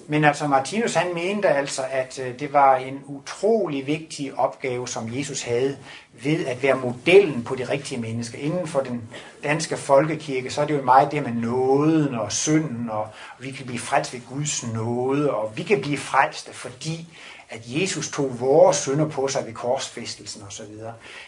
[0.09, 5.17] Men altså Martinus han mente altså, at øh, det var en utrolig vigtig opgave, som
[5.17, 5.77] Jesus havde
[6.23, 8.39] ved at være modellen på de rigtige mennesker.
[8.39, 9.03] Inden for den
[9.45, 13.67] danske folkekirke, så er det jo meget det med nåden og synden, og vi kan
[13.67, 17.09] blive frelst ved Guds nåde, og vi kan blive frelste, fordi
[17.51, 20.65] at Jesus tog vores synder på sig ved korsfæstelsen osv.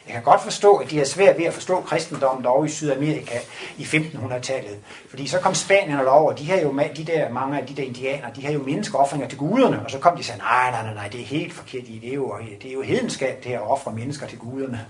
[0.06, 3.38] Jeg kan godt forstå, at de er svært ved at forstå kristendommen derovre i Sydamerika
[3.78, 4.78] i 1500-tallet.
[5.08, 8.30] Fordi så kom spanierne over, de her jo de der, mange af de der indianere,
[8.36, 10.94] de har jo menneskeoffringer til guderne, og så kom de og sagde, nej, nej, nej,
[10.94, 13.92] nej, det er helt forkert, det er jo, det er jo hedenskab det at ofre
[13.92, 14.86] mennesker til guderne.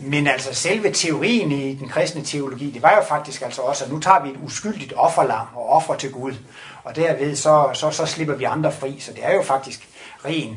[0.00, 3.92] Men altså selve teorien i den kristne teologi, det var jo faktisk altså også, at
[3.92, 6.34] nu tager vi et uskyldigt offerlam og offer til Gud,
[6.84, 8.96] og derved så, så, så slipper vi andre fri.
[9.00, 9.88] Så det er jo faktisk
[10.26, 10.56] ren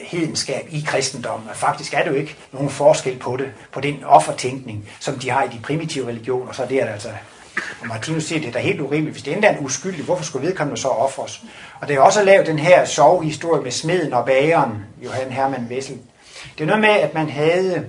[0.00, 1.48] hedenskab i kristendommen.
[1.48, 5.30] Og faktisk er det jo ikke nogen forskel på det, på den offertænkning, som de
[5.30, 6.52] har i de primitive religioner.
[6.52, 7.08] Så det er det altså,
[7.80, 9.14] og Martinus siger, det er da helt urimeligt.
[9.14, 11.42] Hvis det endda er en uskyldig, hvorfor skulle vedkommende så offres?
[11.80, 14.72] Og det er også lavet den her sjove historie med smeden og bageren,
[15.04, 15.98] Johan Hermann Wessel.
[16.58, 17.86] Det er noget med, at man havde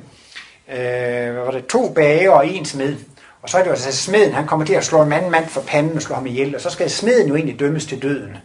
[0.70, 2.96] øh, hvad var det, to bager og en smed.
[3.42, 5.48] Og så er det jo altså smeden, han kommer til at slå en mand mand
[5.48, 8.38] for panden og slå ham ihjel, og så skal smeden jo egentlig dømmes til døden.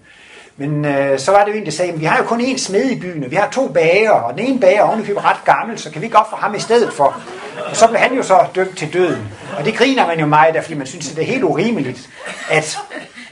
[0.59, 2.59] Men øh, så var det jo en, der sagde, at vi har jo kun én
[2.59, 5.79] smed i byen, og vi har to bager, og den ene bager er ret gammel,
[5.79, 7.21] så kan vi ikke ofre ham i stedet for.
[7.71, 9.29] Og så blev han jo så dømt til døden.
[9.59, 12.09] Og det griner man jo meget af, fordi man synes, at det er helt urimeligt,
[12.51, 12.79] at,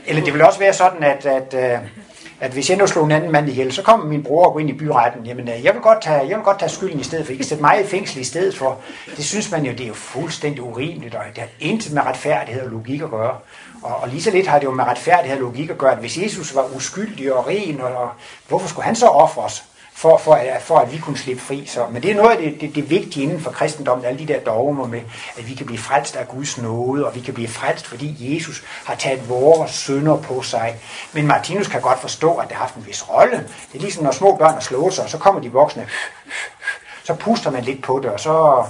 [0.07, 1.81] eller det vil også være sådan, at, at, at,
[2.41, 4.61] at hvis jeg nu slog en anden mand ihjel, så kommer min bror og går
[4.61, 5.27] ind i byretten.
[5.27, 7.33] Jamen, øh, jeg vil godt tage, jeg vil godt tage skylden i stedet for.
[7.33, 8.81] I kan sætte mig i fængsel i stedet for.
[9.17, 12.63] Det synes man jo, det er jo fuldstændig urimeligt, og det har intet med retfærdighed
[12.63, 13.37] og logik at gøre.
[13.85, 15.99] Og, og lige så lidt har det jo med retfærdighed og logik at gøre, at
[15.99, 18.11] hvis Jesus var uskyldig og ren, og, og
[18.49, 19.65] hvorfor skulle han så os?
[19.97, 21.67] for, for, at, for at vi kunne slippe fri.
[21.67, 24.33] Så, men det er noget af det, det, det vigtige inden for kristendommen, alle de
[24.33, 25.01] der dogmer med,
[25.37, 28.65] at vi kan blive frelst af Guds nåde, og vi kan blive frelst, fordi Jesus
[28.85, 30.77] har taget vores synder på sig.
[31.13, 33.37] Men Martinus kan godt forstå, at det har haft en vis rolle.
[33.73, 35.89] Det er ligesom når små børn har slået sig, og så kommer de voksne,
[37.05, 38.65] så puster man lidt på det, og så,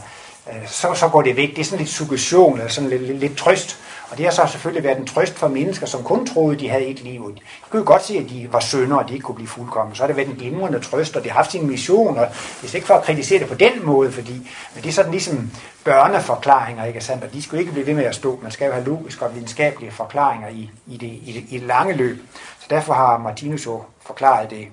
[0.52, 1.50] øh, så, så går det væk.
[1.50, 3.78] Det er sådan lidt suggestion, eller sådan lidt, lidt, lidt trøst.
[4.14, 6.84] Og det har så selvfølgelig været en trøst for mennesker, som kun troede, de havde
[6.84, 7.34] et liv.
[7.36, 7.40] De
[7.70, 9.94] kunne jo godt se, at de var sønder, og de ikke kunne blive fuldkommen.
[9.94, 12.28] Så har det været en glimrende trøst, og det har haft sin mission, og
[12.62, 14.32] det er ikke for at kritisere det på den måde, fordi
[14.74, 15.50] men det er sådan ligesom
[15.84, 17.24] børneforklaringer, ikke sandt?
[17.24, 18.38] Og de skulle ikke blive ved med at stå.
[18.42, 21.66] Man skal jo have logiske og videnskabelige forklaringer i, i, det, i, det, i det
[21.66, 22.18] lange løb.
[22.60, 24.68] Så derfor har Martinus jo forklaret det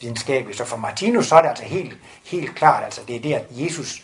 [0.00, 0.58] videnskabeligt.
[0.58, 3.44] Så for Martinus så er det altså helt, helt klart, altså det er det, at
[3.50, 4.02] Jesus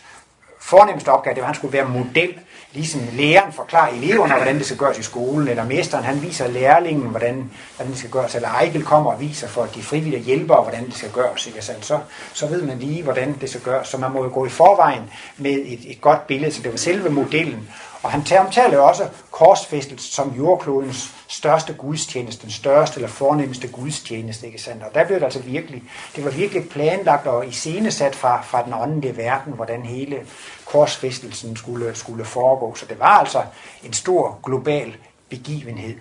[0.59, 2.39] fornemmeste opgave, det var, at han skulle være model
[2.73, 7.07] ligesom læreren forklarer eleverne, hvordan det skal gøres i skolen, eller mesteren han viser lærlingen,
[7.07, 10.85] hvordan, hvordan det skal gøres, eller Ejkel kommer og viser for de frivillige hjælpere, hvordan
[10.85, 11.47] det skal gøres.
[11.47, 11.55] Ikke?
[11.55, 11.99] Altså, så,
[12.33, 13.87] så ved man lige, hvordan det skal gøres.
[13.87, 15.03] Så man må jo gå i forvejen
[15.37, 17.69] med et, et godt billede, så det var selve modellen.
[18.03, 24.47] Og han omtaler jo også korsfæstelsen som jordklodens største gudstjeneste, den største eller fornemmeste gudstjeneste,
[24.47, 24.83] ikke sandt?
[24.83, 25.83] Og der blev det altså virkelig,
[26.15, 30.19] det var virkelig planlagt og iscenesat fra, fra den åndelige verden, hvordan hele
[30.65, 32.75] korsfæstelsen skulle, skulle foregå.
[32.75, 33.43] Så det var altså
[33.83, 34.95] en stor global
[35.29, 35.95] begivenhed.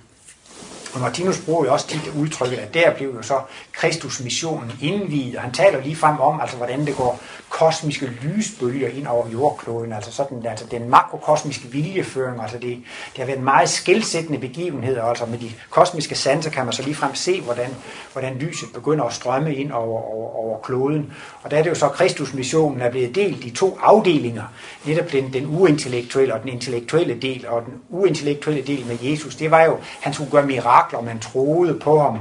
[0.95, 3.41] Og Martinus bruger jo også tit udtrykket, at der blev jo så
[3.73, 8.89] Kristus missionen indviet, og han taler lige frem om, altså hvordan det går kosmiske lysbølger
[8.89, 12.79] ind over jordkloden, altså sådan, altså den makrokosmiske viljeføring, altså det,
[13.13, 16.83] det har været en meget skældsættende begivenhed, altså med de kosmiske sanser kan man så
[16.83, 17.69] lige frem se, hvordan,
[18.13, 21.13] hvordan lyset begynder at strømme ind over, over, over kloden.
[21.43, 24.45] Og der er det jo så, at Kristus missionen er blevet delt i to afdelinger,
[24.85, 29.51] netop den, den uintellektuelle og den intellektuelle del, og den uintellektuelle del med Jesus, det
[29.51, 30.47] var jo, han skulle gøre
[30.83, 32.19] mirakler, man troede på ham,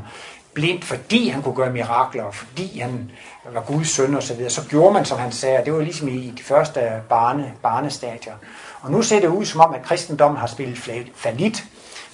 [0.53, 3.12] blindt, fordi han kunne gøre mirakler, og fordi han
[3.53, 6.07] var Guds søn og så videre, så gjorde man, som han sagde, det var ligesom
[6.07, 8.34] i de første barne, barnestadier.
[8.82, 10.78] Og nu ser det ud som om, at kristendommen har spillet
[11.16, 11.64] falit.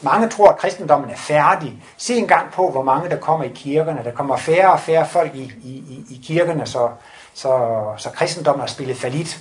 [0.02, 1.74] Mange tror, at kristendommen er færdig.
[1.98, 4.04] Se engang på, hvor mange der kommer i kirkerne.
[4.04, 6.90] Der kommer færre og færre folk i, i, i kirkerne, så,
[7.34, 9.40] så, så kristendommen har spillet falit.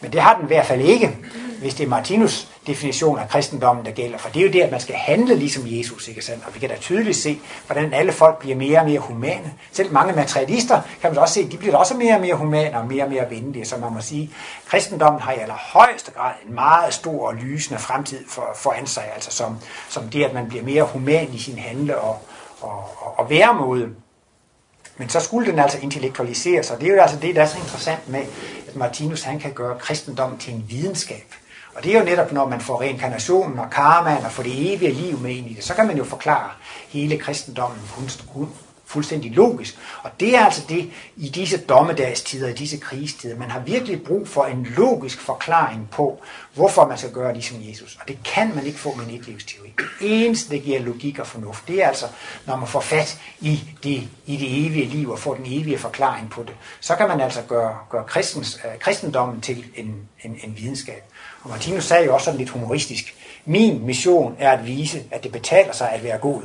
[0.00, 1.16] Men det har den i hvert fald ikke,
[1.58, 4.18] hvis det er Martinus definition af kristendommen, der gælder.
[4.18, 6.44] For det er jo det, at man skal handle ligesom Jesus, ikke sandt?
[6.46, 9.52] Og vi kan da tydeligt se, hvordan alle folk bliver mere og mere humane.
[9.72, 12.86] Selv mange materialister kan man også se, de bliver også mere og mere humane og
[12.86, 13.64] mere og mere venlige.
[13.64, 14.30] Så man må sige,
[14.66, 19.30] kristendommen har i allerhøjeste grad en meget stor og lysende fremtid for, foran sig, altså
[19.30, 22.18] som, som det, at man bliver mere human i sin handle og,
[22.60, 23.88] og, og, og væremåde.
[24.96, 27.58] Men så skulle den altså intellektualiseres, og det er jo altså det, der er så
[27.58, 28.20] interessant med,
[28.68, 31.34] at Martinus han kan gøre kristendommen til en videnskab.
[31.78, 34.92] Og det er jo netop, når man får reinkarnationen og karmaen og får det evige
[34.92, 36.50] liv med ind i det, så kan man jo forklare
[36.88, 37.80] hele kristendommen
[38.88, 39.78] fuldstændig logisk.
[40.02, 43.36] Og det er altså det i disse dommedagstider, i disse krigstider.
[43.36, 46.22] Man har virkelig brug for en logisk forklaring på,
[46.54, 47.98] hvorfor man skal gøre ligesom Jesus.
[48.00, 49.74] Og det kan man ikke få med en etlivsteori.
[49.78, 52.06] Det eneste, der giver logik og fornuft, det er altså,
[52.46, 56.30] når man får fat i det, i det evige liv og får den evige forklaring
[56.30, 56.54] på det.
[56.80, 61.02] Så kan man altså gøre, gøre kristens, øh, kristendommen til en, en, en videnskab.
[61.48, 65.32] Og Martinus sagde jo også sådan lidt humoristisk, min mission er at vise, at det
[65.32, 66.42] betaler sig at være god.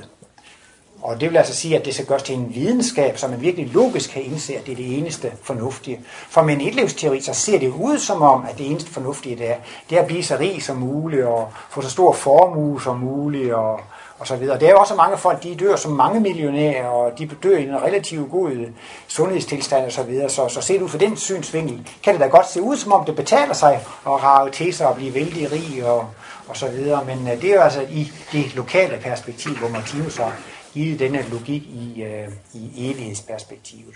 [1.02, 3.68] Og det vil altså sige, at det skal gøres til en videnskab, så man virkelig
[3.68, 6.02] logisk kan indse, at det er det eneste fornuftige.
[6.30, 9.50] For med en etlivsteori, så ser det ud som om, at det eneste fornuftige det
[9.50, 9.56] er,
[9.90, 13.54] det er at blive så rig som muligt, og få så stor formue som muligt,
[13.54, 13.80] og,
[14.24, 14.60] og så videre.
[14.60, 17.64] Det er jo også mange folk, de dør som mange millionærer, og de dør i
[17.64, 18.68] en relativt god øh,
[19.08, 20.30] sundhedstilstand og så videre.
[20.30, 23.06] Så, så set ud fra den synsvinkel, kan det da godt se ud, som om
[23.06, 23.74] det betaler sig
[24.06, 26.10] at rave til sig og blive vældig rig og,
[26.48, 27.06] og så videre.
[27.06, 30.34] Men øh, det er jo altså i det lokale perspektiv, hvor Martinus har
[30.74, 33.96] givet denne logik i, øh, i evighedsperspektivet.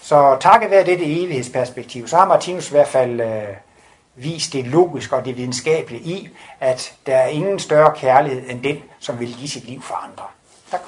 [0.00, 3.42] Så takket være dette evighedsperspektiv, så har Martinus i hvert fald øh,
[4.16, 6.28] vist det logiske og det videnskabelige i,
[6.60, 10.24] at der er ingen større kærlighed end den, som vil give sit liv for andre.
[10.70, 10.80] Tak.